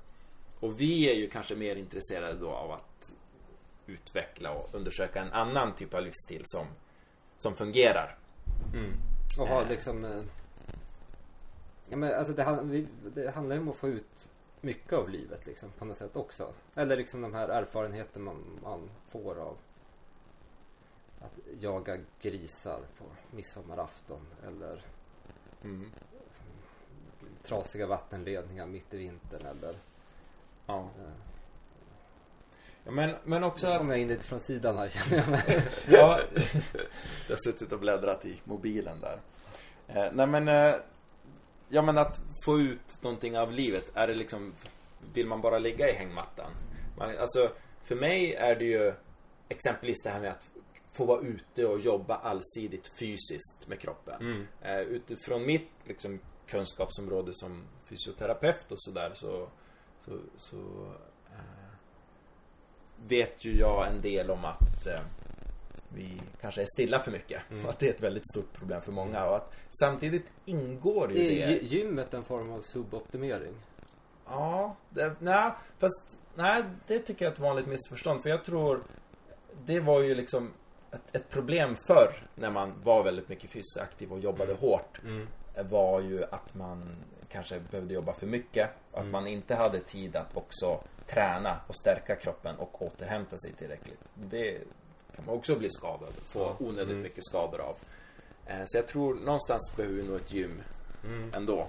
[0.60, 3.10] Och vi är ju kanske mer intresserade då av att
[3.86, 6.66] utveckla och undersöka en annan typ av livsstil som,
[7.36, 8.18] som fungerar.
[9.40, 10.22] Och ha liksom eh,
[11.90, 14.30] Ja men alltså det, det handlar ju om att få ut
[14.60, 16.52] mycket av livet liksom på något sätt också.
[16.74, 19.56] Eller liksom de här erfarenheterna man, man får av
[21.20, 23.04] att jaga grisar på
[23.36, 24.82] midsommarafton eller
[25.64, 25.90] Mm.
[27.42, 29.74] trasiga vattenledningar mitt i vintern eller
[30.66, 30.78] Ja.
[30.80, 31.12] eh,
[32.84, 35.62] ja men, men också Nu kommer jag in lite från sidan här känner jag mig.
[35.88, 36.20] Ja,
[37.28, 39.20] jag har suttit och bläddrat i mobilen där.
[39.88, 40.74] Eh, nej men, eh,
[41.68, 44.54] ja men att få ut någonting av livet, är det liksom,
[45.14, 46.50] vill man bara ligga i hängmattan?
[46.98, 47.52] Man, alltså,
[47.84, 48.94] för mig är det ju
[49.48, 50.46] exempelvis det här med att
[50.98, 54.20] få vara ute och jobba allsidigt fysiskt med kroppen.
[54.20, 54.46] Mm.
[54.62, 59.48] Eh, utifrån mitt liksom, kunskapsområde som fysioterapeut och sådär så,
[60.04, 60.56] så, så
[61.32, 61.72] eh,
[63.06, 65.00] vet ju jag en del om att eh,
[65.94, 67.42] vi kanske är stilla för mycket.
[67.50, 67.64] Mm.
[67.64, 69.24] Och att det är ett väldigt stort problem för många.
[69.26, 71.52] Och att samtidigt ingår ju Är det.
[71.52, 73.54] gy- gymmet en form av suboptimering?
[74.26, 78.22] Ja, det, nej, fast nej, det tycker jag är ett vanligt missförstånd.
[78.22, 78.82] För jag tror
[79.66, 80.50] det var ju liksom
[80.92, 85.00] ett, ett problem förr när man var väldigt mycket fysiskt aktiv och jobbade hårt.
[85.70, 86.96] Var ju att man
[87.28, 88.70] kanske behövde jobba för mycket.
[88.90, 93.52] Och att man inte hade tid att också träna och stärka kroppen och återhämta sig
[93.52, 94.00] tillräckligt.
[94.14, 94.58] Det
[95.16, 97.76] kan man också bli skadad få onödigt mycket skador av.
[98.46, 100.62] Eh, Så jag tror någonstans behöver vi nog ett gym
[101.34, 101.66] ändå.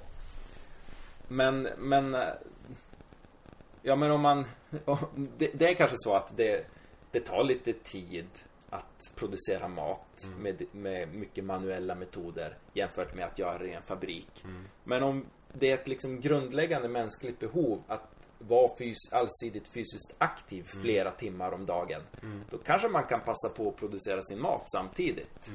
[1.28, 2.28] Men, men eh,
[3.82, 4.46] Ja men om man
[5.38, 6.66] det, det är kanske så att det,
[7.12, 8.28] det tar lite tid
[8.70, 13.82] att producera mat med, med mycket manuella metoder jämfört med att göra det i en
[13.82, 14.44] fabrik.
[14.84, 20.64] Men om det är ett liksom grundläggande mänskligt behov att vara fys allsidigt fysiskt aktiv
[20.64, 22.02] flera timmar om dagen.
[22.50, 25.52] Då kanske man kan passa på att producera sin mat samtidigt.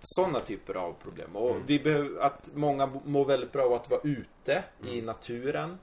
[0.00, 1.36] Sådana typer av problem.
[1.36, 5.78] Och vi behöver, att många mår väldigt bra av att vara ute i naturen.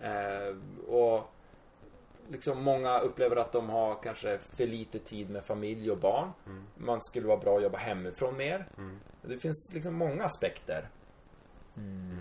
[0.00, 0.56] Eh,
[0.88, 1.30] och
[2.28, 6.32] liksom många upplever att de har kanske för lite tid med familj och barn.
[6.74, 8.66] Man skulle vara bra att jobba hemifrån mer.
[9.22, 10.88] Det finns liksom många aspekter.
[11.76, 12.18] Mm.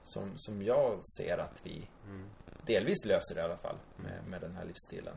[0.00, 1.88] Som, som jag ser att vi
[2.66, 5.14] delvis löser i alla fall med, med den här livsstilen.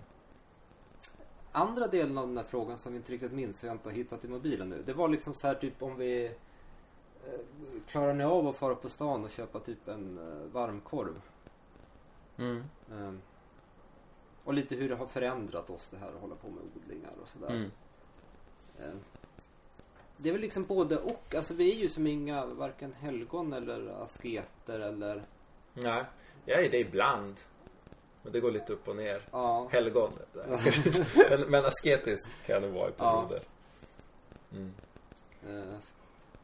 [1.51, 3.93] Andra delen av den här frågan som vi inte riktigt minns, så jag inte har
[3.93, 4.83] hittat i mobilen nu.
[4.85, 6.31] Det var liksom så här typ om vi eh,
[7.87, 11.21] Klarar ni av att fara på stan och köpa typ en eh, varmkorv?
[12.37, 12.63] Mm.
[12.91, 13.13] Eh,
[14.43, 17.27] och lite hur det har förändrat oss det här att hålla på med odlingar och
[17.29, 17.49] sådär.
[17.49, 17.71] Mm.
[18.79, 18.93] Eh,
[20.17, 21.35] Det är väl liksom både och.
[21.35, 25.23] Alltså vi är ju som inga varken helgon eller asketer eller
[25.73, 26.03] Nej,
[26.45, 27.35] jag är det ibland.
[28.23, 29.21] Men det går lite upp och ner.
[29.31, 29.67] ja.
[29.71, 30.11] Helgon.
[31.29, 33.21] men, men asketisk kan jag nog vara i Ja.
[33.27, 33.43] perioder.
[34.51, 34.73] Mm.
[35.49, 35.75] Eh,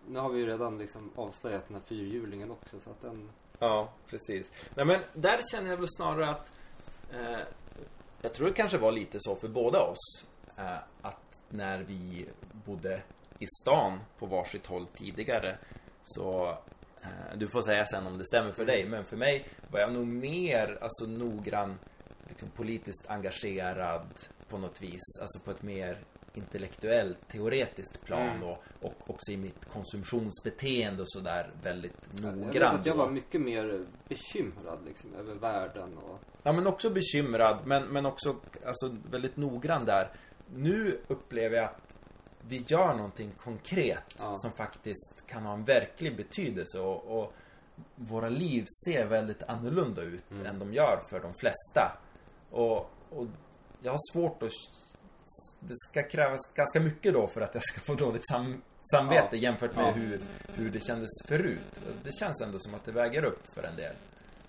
[0.08, 3.30] nu har vi ju redan liksom avslöjat den här fyrhjulingen också så att den
[3.60, 4.52] Ja, precis.
[4.76, 6.52] Nej men där känner jag väl snarare att
[7.14, 7.40] eh,
[8.22, 10.26] Jag tror det kanske var lite så för båda oss
[10.58, 12.26] eh, Att när vi
[12.66, 13.02] bodde
[13.40, 15.58] i stan på varsitt håll tidigare
[16.04, 16.58] Så
[17.02, 19.94] eh, Du får säga sen om det stämmer för dig Men för mig var jag
[19.94, 21.80] nog mer alltså noggrann
[22.28, 24.08] liksom politiskt engagerad
[24.50, 25.98] på något vis Alltså på ett mer
[26.38, 28.44] intellektuellt, teoretiskt plan Mm.
[28.44, 32.80] och, och också i mitt konsumtionsbeteende och sådär väldigt Jag vet noggrant.
[32.80, 33.04] att jag då.
[33.04, 38.36] var mycket mer bekymrad liksom över världen och Ja men också bekymrad men, men också
[38.66, 40.12] alltså, väldigt noggrann där.
[40.56, 41.96] Nu upplever jag att
[42.48, 44.36] vi gör någonting konkret Ja.
[44.38, 47.34] som faktiskt kan ha en verklig betydelse och, och
[47.96, 50.46] våra liv ser väldigt annorlunda ut Mm.
[50.46, 52.00] än de gör för de flesta.
[52.52, 52.78] Och,
[53.10, 53.28] och
[53.82, 54.50] jag har svårt att
[55.60, 58.62] det ska krävas ganska mycket då för att jag ska få dåligt sam,
[58.92, 59.38] samvete Ja.
[59.38, 59.92] jämfört med Ja.
[59.92, 60.20] hur,
[60.56, 61.80] hur det kändes förut.
[62.04, 63.94] Det känns ändå som att det väger upp för en del.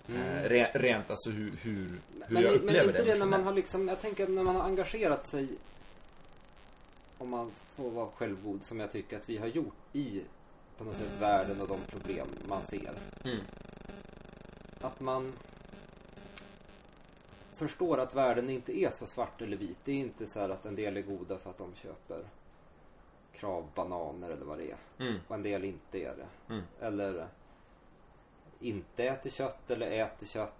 [0.07, 0.21] Mm.
[0.21, 3.43] Eh, re, rent alltså hur, hur, hur Men, jag men upplever inte det när man
[3.43, 5.47] har liksom, jag tänker när man har engagerat sig
[7.17, 10.21] om man får vara självgod som jag tycker att vi har gjort i
[10.77, 12.91] på något sätt världen och de problem man ser.
[13.23, 13.39] Mm.
[14.81, 15.33] Att man
[17.59, 19.77] förstår att världen inte är så svart eller vit.
[19.83, 22.23] Det är inte så här att en del är goda för att de köper
[23.33, 24.77] kravbananer eller vad det är.
[24.99, 25.19] Mm.
[25.27, 26.53] Och en del inte är det.
[26.53, 26.63] Mm.
[26.79, 27.27] Eller
[28.59, 30.55] inte äter kött eller äter kött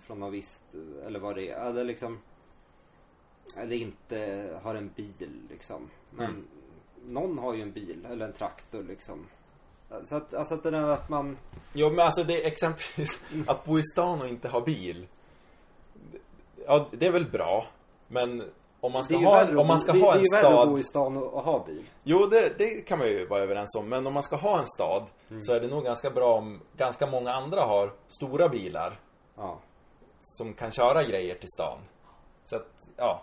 [0.00, 0.62] från något visst
[1.06, 1.66] eller vad det är.
[1.70, 2.18] Eller liksom
[3.56, 5.90] eller inte har en bil liksom.
[6.10, 6.46] Men Mm.
[7.06, 9.26] någon har ju en bil eller en traktor liksom.
[10.04, 11.36] Så att, alltså att det där att man
[11.72, 15.06] Jo men alltså det är exempelvis att bo i stan och inte ha bil.
[16.66, 17.64] Ja det är väl bra.
[18.08, 18.50] Men
[18.80, 20.24] om man ska det ha, att om man bo- ska det, ha det en är
[20.24, 20.90] ju värre att bo i stad.
[21.12, 21.84] stan och, och ha bil.
[22.02, 23.88] Jo det, det kan man ju vara överens om.
[23.88, 25.40] Men om man ska ha en stad Mm.
[25.42, 28.98] så är det nog ganska bra om ganska många andra har stora bilar.
[29.36, 29.58] Ja.
[30.20, 31.78] som kan köra grejer till stan.
[32.44, 33.22] Så att, ja.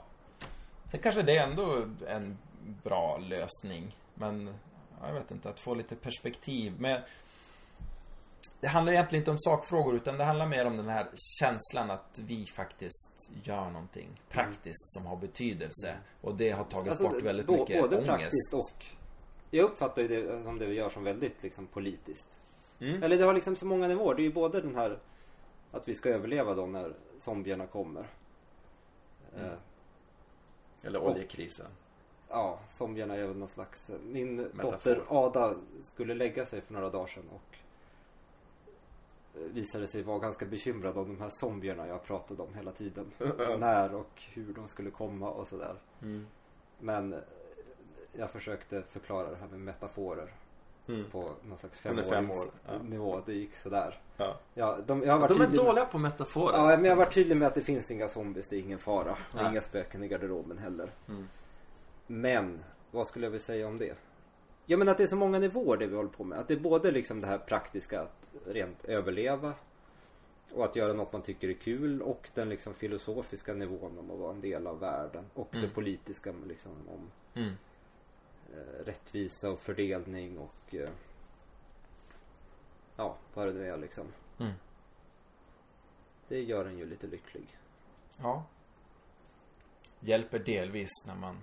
[0.91, 2.37] Sen kanske det är ändå en
[2.83, 3.95] bra lösning.
[4.13, 4.53] Men,
[5.01, 6.73] ja, jag vet inte, att få lite perspektiv.
[6.79, 7.01] Men
[8.63, 11.07] det handlar egentligen inte om sakfrågor utan det handlar mer om den här
[11.39, 15.97] känslan att vi faktiskt gör någonting praktiskt som har betydelse.
[16.21, 18.09] Och det har tagit Alltså, bort väldigt mycket både ångest.
[18.09, 18.85] praktiskt och
[19.51, 22.27] jag uppfattar ju det som det vi gör som väldigt liksom politiskt.
[22.79, 23.03] Mm.
[23.03, 24.15] Eller det har liksom så många nivåer.
[24.15, 24.99] Det är ju både den här
[25.71, 28.05] att vi ska överleva då när zombierna kommer.
[29.35, 29.45] Mm.
[29.45, 29.57] Eh,
[30.83, 31.67] Eller oljekrisen.
[32.29, 33.91] ja, zombierna är väl någon slags...
[34.03, 34.71] Min Metafor.
[34.71, 37.57] dotter Ada skulle lägga sig för några dagar sedan och
[39.33, 43.11] visade sig vara ganska bekymrad om de här zombierna jag pratade om hela tiden.
[43.59, 45.75] När och hur de skulle komma och sådär.
[46.01, 46.27] Mm.
[46.79, 47.19] Men eh,
[48.13, 50.33] jag försökte förklara det här med metaforer
[50.87, 51.09] Mm.
[51.11, 52.29] på någon slags Under fem
[52.91, 53.21] ja.
[53.25, 53.99] Det gick sådär.
[54.17, 54.39] Ja.
[54.53, 56.57] Ja, de, jag varit De är med- dåliga på metaforer.
[56.57, 59.17] Ja, men jag varit tydlig med att det finns inga zombies, det är ingen fara.
[59.33, 60.89] Och inga spöken i garderoben heller.
[61.07, 61.27] Mm.
[62.07, 63.93] Men, vad skulle jag vilja säga om det?
[64.65, 66.39] Ja men att det är så många nivåer det vi håller på med.
[66.39, 69.53] Att det är både liksom det här praktiska att rent överleva
[70.53, 74.19] och att göra något man tycker är kul och den liksom filosofiska nivån om att
[74.19, 75.25] vara en del av världen.
[75.33, 75.67] Och Mm.
[75.67, 77.11] det politiska liksom om
[77.41, 77.53] Mm.
[78.53, 80.89] eh, rättvisa och fördelning och eh,
[82.95, 84.07] ja, vad det nu är liksom.
[84.39, 84.53] Mm.
[86.27, 87.57] Det gör en ju lite lycklig.
[88.21, 88.43] Ja.
[89.99, 91.37] Hjälper delvis när man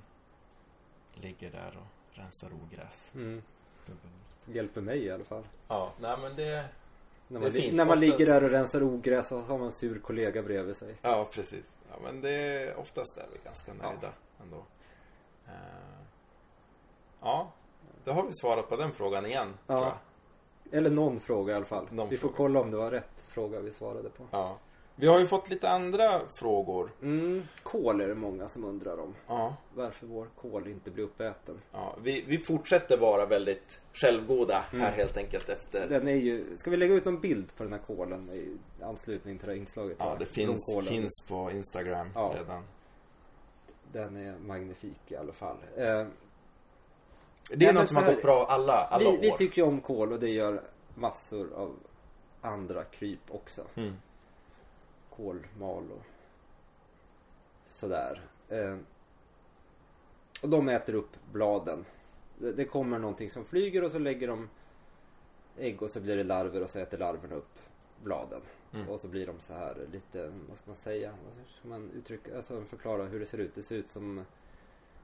[1.15, 3.11] ligger där och rensar ogräs.
[3.15, 3.43] Mm.
[4.47, 5.45] Hjälper mig i alla fall.
[5.69, 6.65] Ja, nej men det...
[7.29, 9.99] När man, li- när man ligger där och rensar ogräs så har man en sur
[9.99, 10.95] kollega bredvid sig.
[11.03, 11.65] Ja, precis.
[11.91, 14.13] Ja, men det är oftast är vi ganska nöjda
[14.43, 14.57] ändå.
[15.47, 15.53] Eh,
[17.21, 17.53] ja,
[18.05, 19.55] då har vi svarat på den frågan igen.
[19.67, 19.99] Ja.
[20.73, 21.87] Eller någon fråga i alla fall.
[21.91, 22.37] Någon vi får fråga.
[22.37, 24.25] kolla om det var rätt fråga vi svarade på.
[24.31, 24.59] ja.
[25.01, 26.91] Vi har ju fått lite andra frågor.
[27.03, 29.15] Mm, kol är det många som undrar om.
[29.27, 29.57] Ja.
[29.75, 31.61] Varför vår kol inte blir uppäten.
[31.73, 34.85] ja vi, vi fortsätter vara väldigt självgoda Mm.
[34.85, 35.89] här helt enkelt efter...
[35.89, 39.39] Den är ju, ska vi lägga ut en bild på den här kolen i anslutning
[39.39, 39.97] till det här inslaget?
[40.01, 40.19] Ja, här?
[40.19, 40.89] det finns, Blomkålen.
[40.89, 42.35] finns på Instagram Ja.
[42.39, 42.63] redan.
[43.93, 45.57] Den är magnifik i alla fall.
[45.77, 46.07] Eh, Det är
[47.57, 49.21] Nej, något som har gått bra alla, alla vi, år.
[49.21, 50.63] vi tycker ju om kol och det gör
[50.95, 51.77] massor av
[52.41, 53.63] andra kryp också.
[53.75, 53.93] Mm.
[55.17, 56.03] Kolmal och
[57.69, 58.21] sådär.
[58.49, 58.77] Eh,
[60.43, 61.85] och de äter upp bladen.
[62.39, 64.49] Det, det kommer någonting som flyger och så lägger de
[65.59, 67.59] ägg och så blir det larver och så äter larverna upp
[68.05, 68.41] bladen.
[68.73, 68.89] Mm.
[68.89, 71.15] Och så blir de så här lite, vad ska man säga?
[71.27, 72.37] Vad ska man uttrycka?
[72.37, 73.55] Alltså förklara hur det ser ut.
[73.55, 74.25] Det ser ut som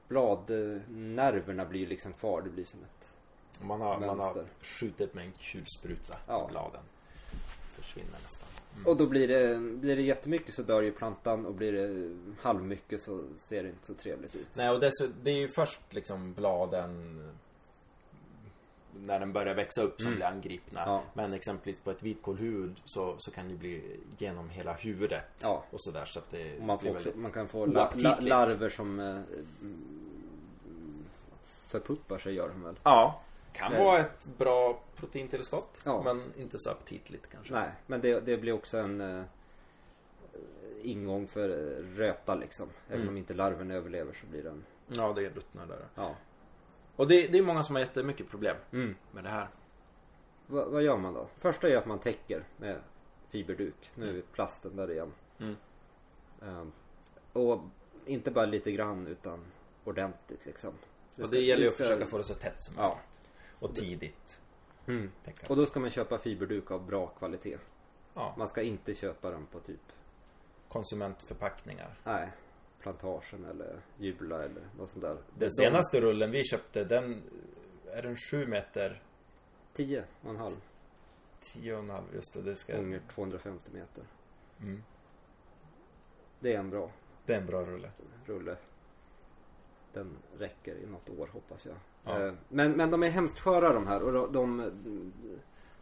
[0.07, 2.41] bladnerverna blir liksom kvar.
[2.41, 3.09] Det blir som ett
[3.61, 4.45] Man har, man har Mönster.
[4.61, 6.47] skjutit med en kulspruta Ja.
[6.51, 6.81] bladen.
[7.75, 8.47] Försvinner nästan.
[8.85, 13.01] Och då blir det, blir det jättemycket så dör ju plantan och blir det halvmycket
[13.01, 14.47] så ser det inte så trevligt ut.
[14.53, 17.23] Nej och dess, det är ju först liksom bladen
[18.99, 20.15] när den börjar växa upp som Mm.
[20.17, 20.81] blir angripna.
[20.85, 21.03] Ja.
[21.13, 25.25] Men exempelvis på ett vitkålhuvud så, så kan det bli genom hela huvudet.
[25.41, 25.63] Ja.
[25.71, 28.69] Och sådär så att det man, blir får också, man kan få la, la, larver
[28.69, 29.21] som eh,
[31.67, 32.75] förpuppar sig gör de väl?
[32.83, 33.21] Ja.
[33.57, 33.83] Kan Eh.
[33.83, 35.79] vara ett bra proteintillskott.
[35.83, 36.01] Ja.
[36.03, 37.53] Men inte så aptitligt kanske.
[37.53, 39.23] Nej, men det, det blir också en eh,
[40.83, 42.69] ingång för eh, röta liksom.
[42.87, 43.09] Även Mm.
[43.09, 45.85] om inte larven överlever så blir den, Ja, det ruttnar där.
[45.95, 46.15] ja.
[46.95, 48.95] Och det, det är många som har jättemycket problem Mm.
[49.11, 49.47] med det här.
[50.47, 51.27] Va, vad gör man då?
[51.37, 52.77] Första är att man täcker med
[53.29, 53.89] fiberduk.
[53.95, 55.13] Nu är plasten där igen.
[55.39, 55.55] Mm.
[56.41, 56.71] Ehm,
[57.33, 57.61] och
[58.05, 59.39] inte bara lite grann utan
[59.83, 60.73] ordentligt liksom.
[61.15, 62.93] Och ska- det gäller ju att försöka få det så tätt som möjligt.
[62.97, 62.99] Ja.
[63.59, 64.41] Och tidigt.
[64.87, 65.11] Mm.
[65.49, 67.57] Och då ska man köpa fiberduk av bra kvalitet.
[68.13, 68.35] Ja.
[68.37, 69.81] Man ska inte köpa den på typ,
[70.67, 71.93] Konsumentförpackningar.
[72.03, 72.31] nej,
[72.79, 75.13] plantagen eller Jula eller något sånt där.
[75.15, 77.21] Den De- senaste rullen vi köpte, den
[77.91, 79.01] är den 7 meter
[79.73, 80.55] 10 och en halv
[81.41, 84.03] 10,5 just det, det ska gånger 250 meter.
[84.61, 84.83] mm.
[86.39, 86.91] Det är en bra
[87.25, 87.91] Det är en bra rulle
[88.25, 88.57] rulle.
[89.93, 91.75] Den räcker i något år hoppas jag.
[92.03, 92.25] Ja.
[92.27, 94.71] Eh, Men, men de är hemskt sköra de här och de, de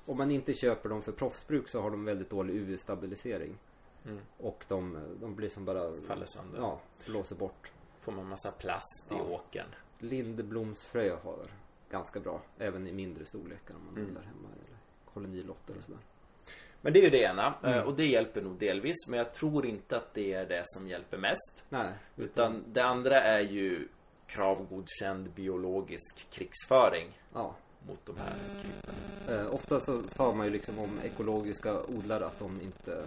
[0.05, 3.57] om man inte köper dem för proffsbruk så har de väldigt dålig UV-stabilisering.
[4.05, 4.19] mm.
[4.37, 7.71] Och de, de blir som bara Faller sönder Ja, blåser bort.
[8.01, 9.21] Får man massa plast i Ja.
[9.23, 9.67] åkern
[9.99, 11.47] Lindblomsfrö har
[11.89, 12.41] ganska bra.
[12.57, 14.07] Även i mindre storlekar om man Mm.
[14.09, 14.47] odlar hemma.
[14.53, 14.77] Eller
[15.13, 15.99] kolonilotter och sådär.
[16.85, 17.77] Men det är ju det ena Mm.
[17.77, 20.87] eh, Och det hjälper nog delvis Men jag tror inte att det är det som
[20.87, 23.87] hjälper mest Nej, Utan det andra är ju
[24.27, 27.55] Kravgodkänd biologisk krigsföring Ja.
[27.87, 28.95] Mot de här krypen
[29.29, 33.05] Eh, ofta så tar man ju liksom om ekologiska odlare att de inte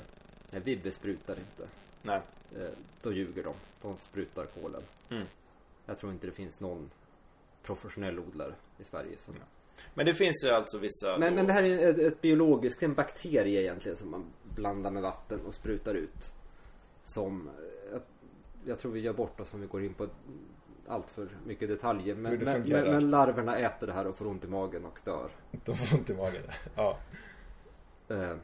[0.50, 1.68] Nej, vi besprutar inte.
[2.02, 2.20] Nej
[2.56, 2.68] Eh,
[3.02, 3.54] då ljuger de.
[3.82, 4.82] De sprutar kolen.
[5.10, 5.24] Mm.
[5.86, 6.90] Jag tror inte det finns någon
[7.62, 9.34] professionell odlare i Sverige som...
[9.94, 12.82] Men det finns ju alltså vissa Men, då- men det här är ett, ett biologiskt,
[12.82, 14.24] en bakterie egentligen som man
[14.54, 16.32] blandar med vatten och sprutar ut.
[17.04, 17.54] Som, eh,
[17.92, 18.00] jag,
[18.64, 20.06] jag tror vi gör bort oss om vi går in på
[20.88, 22.14] allt för mycket detaljer.
[22.14, 25.30] Men, men, men, men larverna äter det här och får ont i magen och dör.
[25.64, 26.42] De får ont i magen
[26.76, 26.98] Ja
[28.08, 28.36] Eh,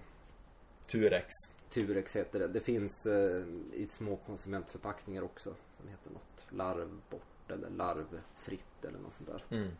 [0.86, 1.26] Turex
[1.70, 2.48] Turex heter det.
[2.48, 5.54] Det finns eh, i små konsumentförpackningar också.
[5.76, 9.44] Som heter något larvbort bort eller larvfritt eller något sånt där.
[9.56, 9.70] Mm.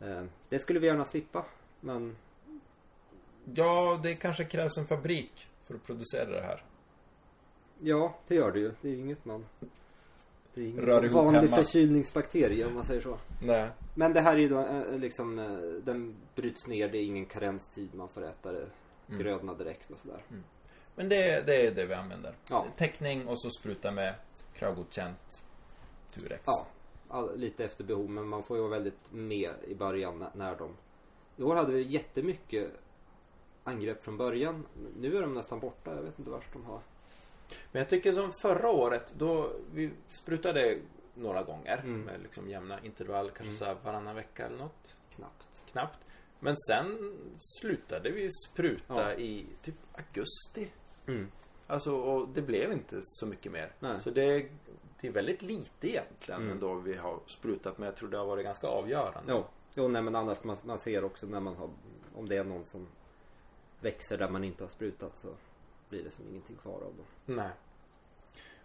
[0.00, 1.44] Eh, det skulle vi gärna slippa.
[1.80, 2.16] Men
[3.54, 6.62] Ja, det kanske krävs en fabrik för att producera det här.
[7.80, 8.72] ja, det gör det ju.
[8.80, 9.46] Det är ju inget man...
[10.54, 11.56] Det är ingen Rör ihop vanlig hemma.
[11.56, 13.18] förkylningsbakterie om man säger så.
[13.42, 13.70] Nej.
[13.94, 17.26] Men det här är ju då eh, liksom, eh, den bryts ner, det är ingen
[17.26, 18.66] karenstid, man får äta det
[19.10, 19.20] Mm.
[19.22, 20.22] gröna direkt och sådär.
[20.94, 22.34] Men det, det är det vi använder.
[22.50, 22.66] Ja.
[22.76, 24.14] Täckning och så spruta med
[24.54, 25.42] kravgodkänt
[26.14, 26.42] Turex.
[26.46, 26.66] Ja,
[27.36, 30.76] lite efter behov men man får ju vara väldigt med i början när, de...
[31.36, 32.70] I år hade vi jättemycket
[33.64, 34.66] angrepp från början.
[35.00, 36.80] Nu är de nästan borta, jag vet inte vart de har.
[37.72, 40.78] Men jag tycker som förra året då vi sprutade
[41.14, 42.00] några gånger Mm.
[42.00, 43.76] med liksom jämna intervall, kanske Mm.
[43.84, 44.96] varannan vecka eller något.
[45.10, 45.64] Knappt.
[45.72, 45.98] Knappt.
[46.40, 47.16] Men sen
[47.60, 49.14] slutade vi spruta Ja.
[49.14, 50.70] i typ augusti.
[51.06, 51.26] Mm.
[51.66, 53.72] Alltså, och det blev inte så mycket mer.
[53.80, 54.00] Nej.
[54.00, 54.48] Så det,
[55.00, 56.52] det är väldigt lite egentligen Mm.
[56.52, 57.78] ändå vi har sprutat.
[57.78, 59.32] Men jag tror det har varit ganska avgörande.
[59.32, 59.44] Jo,
[59.74, 61.70] jo nej men annars man, man ser också när man har...
[62.14, 62.86] Om det är någon som
[63.80, 65.28] växer där man inte har sprutat så
[65.88, 67.06] blir det som ingenting kvar av dem.
[67.36, 67.50] Nej.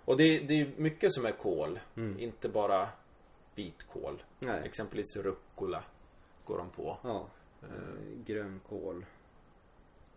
[0.05, 1.79] Och det, det är mycket som är kol.
[1.95, 2.19] Mm.
[2.19, 2.89] Inte bara
[3.55, 4.23] vitkål.
[4.39, 4.61] Nej.
[4.65, 5.83] Exempelvis rucola
[6.45, 6.97] går de på.
[7.03, 7.27] Ja.
[7.61, 9.05] Eh, grönkål.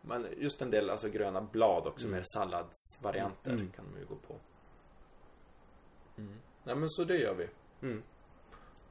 [0.02, 2.16] Men just en del alltså gröna blad också Mm.
[2.16, 3.70] med salladsvarianter Mm.
[3.76, 4.34] kan de ju gå på.
[6.18, 6.32] Mm.
[6.64, 7.48] Nej men så det gör vi.
[7.86, 8.02] Mm.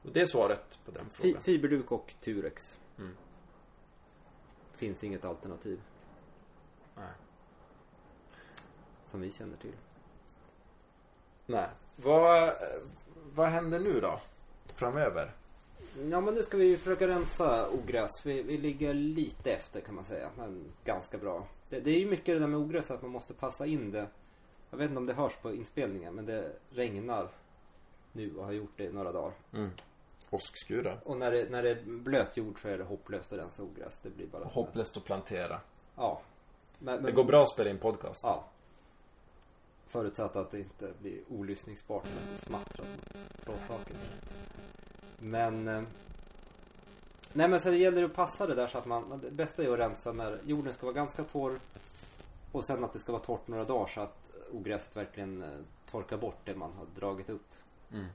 [0.02, 1.42] Och det är svaret på den Fi, frågan.
[1.42, 2.78] fiberduk och Turex.
[2.98, 3.16] Mm.
[4.72, 5.80] Finns inget alternativ
[6.96, 7.12] Nej.
[9.06, 9.76] som vi känner till.
[11.46, 11.68] Nej.
[11.96, 12.52] Vad,
[13.34, 14.20] vad händer nu då?
[14.74, 15.32] Framöver?
[16.10, 18.26] Ja men nu ska vi försöka rensa ogräs.
[18.26, 20.30] Vi, vi ligger lite efter kan man säga.
[20.36, 21.46] Men ganska bra.
[21.68, 24.06] Det, det är ju mycket det där med ogräs att man måste passa in det.
[24.76, 27.28] Jag vet inte om det hörs på inspelningen men det regnar
[28.12, 29.32] nu och har gjort det i några dagar.
[29.52, 29.70] Mm.
[30.30, 31.00] Åskskurar.
[31.04, 33.98] Och när det, när det är blöt jord så är det hopplöst att rensa ogräs.
[34.02, 35.60] Det blir bara Hopplöst att plantera.
[35.96, 36.20] Ja.
[36.78, 38.20] Men, Det men, går bra att spela in podcast.
[38.22, 38.44] Ja.
[39.86, 43.96] Förutsatt att det inte blir olyssningsbart när det smattrar mot plåttaket.
[45.18, 45.68] Men...
[45.68, 45.82] eh,
[47.32, 49.20] Nej men så det gäller att passa det där så att man...
[49.22, 51.58] Det bästa är att rensa när jorden ska vara ganska torr.
[52.52, 55.58] Och sen att det ska vara torrt några dagar så att ogräset verkligen eh,
[55.90, 57.46] torkar bort det man har dragit upp.
[57.92, 58.06] Mm.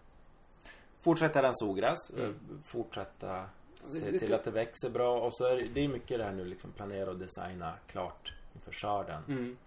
[1.02, 2.10] Fortsätta rensa ogräs.
[2.10, 2.26] Mm.
[2.30, 3.46] eh, Fortsätta
[3.94, 5.22] Vi- se till att det växer bra.
[5.22, 8.34] Och så är det, det är mycket det här nu liksom planera och designa klart
[8.56, 9.24] inför skörden.
[9.28, 9.58] Mm.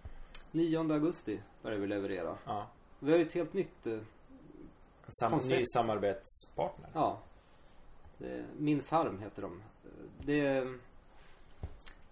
[0.51, 2.37] 9 augusti börjar vi leverera.
[2.45, 2.67] Ja.
[2.99, 3.87] Vi har ju ett helt nytt...
[3.87, 3.99] eh,
[5.19, 5.59] Sam, Koncept.
[5.59, 6.89] ny samarbetspartner.
[6.93, 7.19] Ja.
[8.17, 9.61] Det, Min Farm heter de.
[10.25, 10.77] Det är,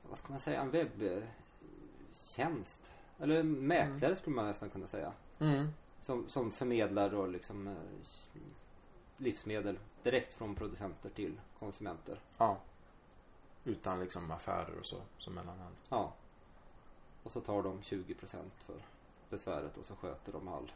[0.10, 2.93] vad ska man säga, en webbtjänst.
[3.24, 5.14] Eller mäklare skulle man nästan kunna säga.
[5.40, 5.68] Mm.
[6.02, 7.74] Som, som förmedlar då liksom eh,
[9.18, 12.20] livsmedel direkt från producenter till konsumenter.
[12.38, 12.58] Ja.
[13.64, 15.76] Utan liksom affärer och så som mellanhand.
[15.90, 16.14] Ja.
[17.24, 18.16] Och så tar de 20%
[18.66, 18.76] för
[19.30, 20.72] besväret och så sköter de all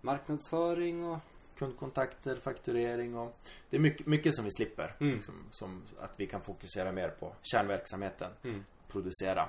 [0.00, 1.18] marknadsföring och
[1.58, 3.36] Kundkontakter, fakturering och
[3.70, 4.96] Det är mycket, mycket som vi slipper.
[5.00, 5.14] Mm.
[5.14, 8.32] Liksom, som att vi kan fokusera mer på kärnverksamheten.
[8.44, 8.64] mm.
[8.88, 9.48] Producera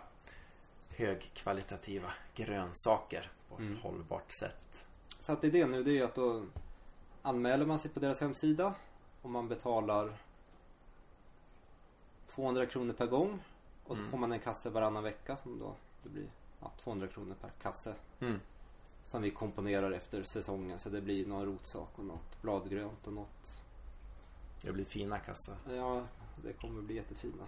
[1.00, 3.78] högkvalitativa grönsaker på ett Mm.
[3.82, 4.86] hållbart sätt.
[5.20, 6.46] Så att idén nu det är att då
[7.22, 8.74] anmäler man sig på deras hemsida
[9.22, 10.14] och man betalar
[12.28, 13.40] 200 kronor per gång
[13.84, 14.12] och så Mm.
[14.12, 16.28] får man en kasse varannan vecka som då det blir
[16.62, 18.40] ja, 200 kronor per kasse Mm.
[19.08, 23.62] som vi komponerar efter säsongen så det blir någon rotsak och något bladgrönt och något
[24.62, 25.56] Det blir fina kassar.
[25.70, 26.04] ja
[26.44, 27.44] det kommer bli jättefina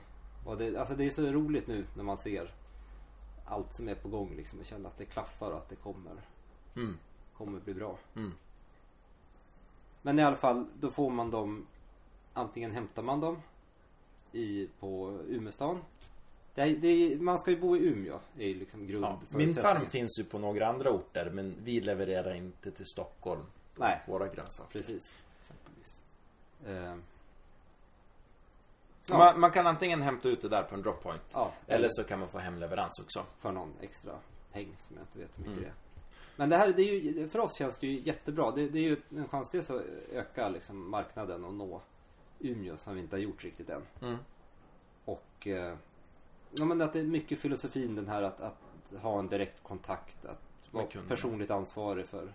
[0.45, 2.54] och det, alltså det är så roligt nu när man ser
[3.52, 6.12] allt som är på gång liksom och känner att det klaffar och att det kommer
[6.76, 6.97] Mm.
[7.38, 8.32] kommer bli bra Mm.
[10.02, 11.66] Men i alla fall, då får man dem
[12.34, 13.41] Antingen hämtar man dem
[14.32, 15.82] i, på Umestan
[16.56, 19.89] det det Man ska ju bo i Umeå är ju liksom grund Ja, min farm
[19.89, 23.41] finns ju på några andra orter men vi levererar inte till Stockholm.
[23.76, 26.02] Nej, Våra grönsaker precis exempelvis.
[26.66, 26.95] eh,
[29.12, 29.18] Ja.
[29.18, 31.22] Man, man kan antingen hämta ut det där på en droppoint.
[31.34, 33.26] Ja, Eller så kan man få hemleverans också.
[33.39, 34.14] för någon extra
[34.53, 35.64] peng som jag inte vet hur mycket Mm.
[35.64, 35.74] det är
[36.36, 38.84] Men det här, det är ju, för oss känns det ju jättebra Det, det är
[38.84, 39.82] ju en chans dels att
[40.12, 41.82] öka liksom marknaden och nå
[42.39, 44.18] Umeå som vi inte har gjort riktigt än Mm.
[45.05, 45.76] Och eh,
[46.57, 48.57] Ja men att det är mycket filosofin den här att, att
[49.01, 50.41] ha en direkt kontakt Att
[50.72, 52.34] vara personligt ansvarig för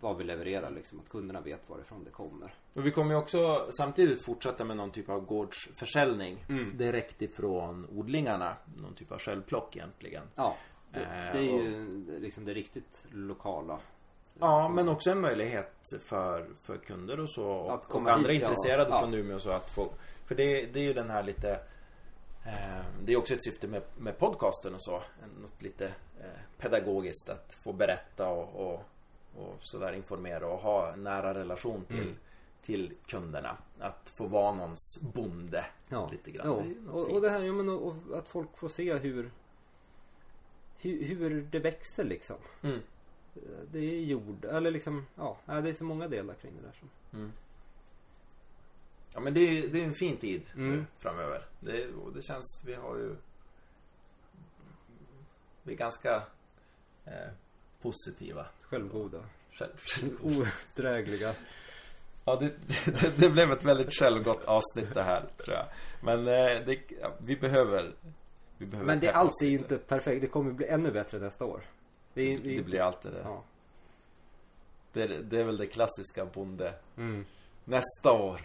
[0.00, 3.68] Vad vi levererar liksom Att kunderna vet varifrån det kommer Och vi kommer ju också
[3.70, 6.44] samtidigt fortsätta med någon typ av gårdsförsäljning.
[6.48, 6.76] Mm.
[6.76, 8.56] Direkt ifrån odlingarna.
[8.76, 10.22] Någon typ av självplock egentligen.
[10.34, 10.56] Ja
[10.92, 13.78] Det, Eh, det är och- ju liksom det riktigt lokala
[14.40, 15.72] Ja, men också en möjlighet
[16.04, 19.00] för, för kunder och så Att och komma andra hit, intresserade Ja.
[19.00, 19.88] från Umeå och så att få
[20.26, 21.50] För det, det är ju den här lite
[22.46, 25.02] eh, Det är också ett syfte med, med podcasten och så
[25.40, 25.84] Något lite
[26.20, 28.84] eh, pedagogiskt att få berätta och, och,
[29.36, 32.16] och sådär informera och ha nära relation till Mm.
[32.62, 36.62] Till kunderna Att få vara någons bonde Ja, Lite grann ja.
[36.62, 39.30] Det Och, och det här, ja, men, och, och att folk får se hur,
[40.78, 42.80] hur Hur det växer liksom mm.
[43.72, 46.74] Det är jord, eller liksom, ja, ja, det är så många delar kring det där
[46.78, 47.32] som Mm.
[49.14, 50.70] Ja men det är, det är en fin tid Mm.
[50.70, 51.46] nu framöver.
[51.60, 53.16] Det, och det känns, vi har ju
[55.62, 56.22] Vi är ganska
[57.04, 57.30] eh,
[57.82, 58.46] positiva.
[58.70, 59.72] Självgoda Själv,
[60.76, 61.34] Odrägliga
[62.28, 62.52] ja, det,
[62.84, 65.66] det, det blev ett väldigt självgott avsnitt det här tror jag.
[66.02, 66.78] Men eh, det,
[67.18, 67.92] vi behöver
[68.58, 71.44] vi behöver Men det, allt är ju inte perfekt, det kommer bli ännu bättre nästa
[71.44, 71.60] år
[72.14, 73.20] Det, är, Det blir alltid det.
[73.24, 73.42] ja.
[74.92, 75.06] det.
[75.06, 76.74] Det är väl det klassiska bonde.
[76.96, 77.24] mm.
[77.64, 78.40] Nästa år.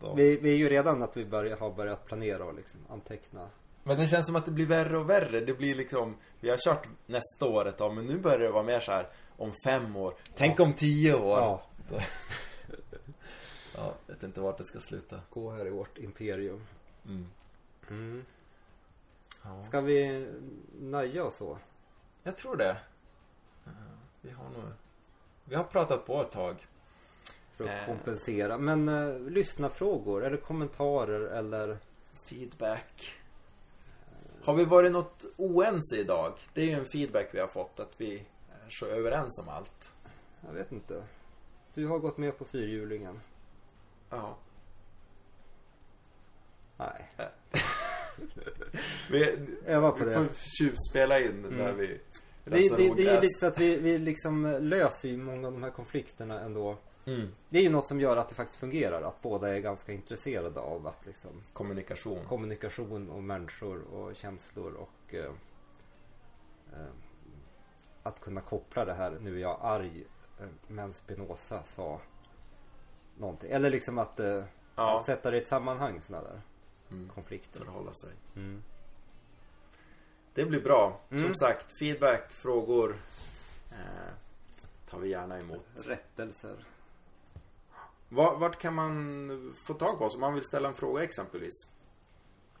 [0.00, 0.14] Då.
[0.14, 3.48] vi, vi är ju redan att vi börjar, har börjat planera och liksom anteckna
[3.88, 5.40] Men det känns som att det blir värre och värre.
[5.40, 8.62] Det blir liksom Vi har kört nästa år ett tag men nu börjar det vara
[8.62, 10.14] mer så här Om fem år.
[10.36, 11.38] Tänk om tio år.
[11.38, 11.62] Ja,
[13.74, 15.20] Ja, vet inte vart det ska sluta.
[15.30, 16.62] gå här i vårt imperium
[17.06, 17.26] Mm.
[17.90, 18.24] mm.
[19.44, 19.62] Ja.
[19.62, 20.28] Ska vi
[20.80, 21.58] nöja oss så?
[22.22, 22.76] Jag tror det.
[23.66, 23.72] Eh,
[24.20, 24.62] Vi har nog
[25.44, 26.66] Vi har pratat på ett tag.
[27.56, 27.86] För att Eh.
[27.86, 28.58] kompensera.
[28.58, 31.78] Men uh, lyssna frågor eller kommentarer eller
[32.24, 33.14] Feedback.
[34.48, 36.32] Har vi varit något oense idag?
[36.54, 38.14] Det är ju en feedback vi har fått att vi
[38.66, 39.92] är så överens om allt.
[40.46, 41.02] Jag vet inte.
[41.74, 43.20] Du har gått med på fyrhjulingen.
[44.10, 44.36] Ja.
[46.76, 47.08] Nej.
[49.10, 50.16] Vi, Öva på vi det.
[50.16, 50.26] får
[50.58, 51.56] tjuvspela in Mm.
[51.56, 51.86] när vi
[52.44, 55.52] Det, det, det är ju lite så att vi, vi liksom löser ju många av
[55.52, 56.76] de här konflikterna ändå.
[57.14, 57.28] Mm.
[57.48, 59.02] Det är ju något som gör att det faktiskt fungerar.
[59.02, 62.24] Att båda är ganska intresserade av att liksom Kommunikation.
[62.28, 65.24] kommunikation och människor och känslor och eh,
[66.72, 66.86] eh,
[68.02, 69.18] att kunna koppla det här.
[69.20, 70.04] Nu är jag arg
[70.40, 72.00] eh, men Spinoza sa
[73.18, 73.50] någonting.
[73.50, 74.44] Eller liksom att, eh,
[74.74, 75.00] Ja.
[75.00, 76.40] att sätta det i ett sammanhang sådana där
[76.90, 77.08] Mm.
[77.08, 77.60] konflikter.
[77.60, 78.10] Förhålla sig.
[78.36, 78.62] Mm.
[80.34, 81.00] Det blir bra.
[81.10, 81.22] Mm.
[81.22, 82.96] Som sagt, feedback, frågor
[83.70, 84.12] eh,
[84.90, 85.66] tar vi gärna emot.
[85.86, 86.56] Rättelser.
[88.08, 91.54] Var, vart kan man få tag på oss om man vill ställa en fråga exempelvis?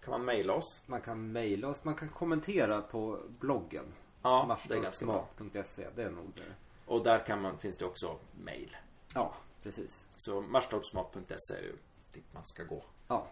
[0.00, 0.82] Kan man mejla oss?
[0.86, 3.84] Man kan mejla oss, man kan kommentera på bloggen.
[4.22, 5.28] Ja, det är ganska bra.
[5.36, 6.54] Det är nog det.
[6.86, 8.76] Och där kan man, finns det också mejl.
[9.14, 10.06] Ja, precis.
[10.14, 11.76] Så marstorpsmat.se är ju
[12.12, 12.84] dit man ska gå.
[13.08, 13.26] Ja.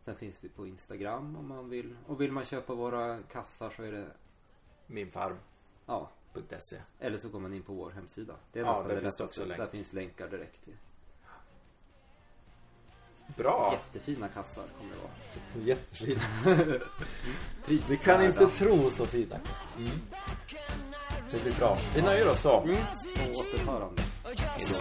[0.00, 1.96] Sen finns vi på Instagram om man vill.
[2.06, 4.06] Och vill man köpa våra kassar så är det
[4.86, 5.36] Minfarm.se
[5.86, 6.10] Ja,
[6.98, 8.36] eller så går man in på vår hemsida.
[8.52, 9.62] Det är Ja, nästan det finns det lättaste.
[9.62, 10.76] Där finns länkar direkt till.
[13.36, 13.72] Bra!
[13.72, 15.66] Jättefina kassar kommer det vara.
[15.66, 16.20] Jättefint.
[17.66, 17.90] Prisvärda.
[17.90, 19.36] Vi kan inte tro så fina.
[19.78, 19.90] Mm.
[21.30, 21.78] Det blir bra.
[21.94, 22.60] Vi nöjer oss så.
[22.60, 22.76] Mm.
[22.76, 24.02] På återhörande.
[24.24, 24.78] Hejdå.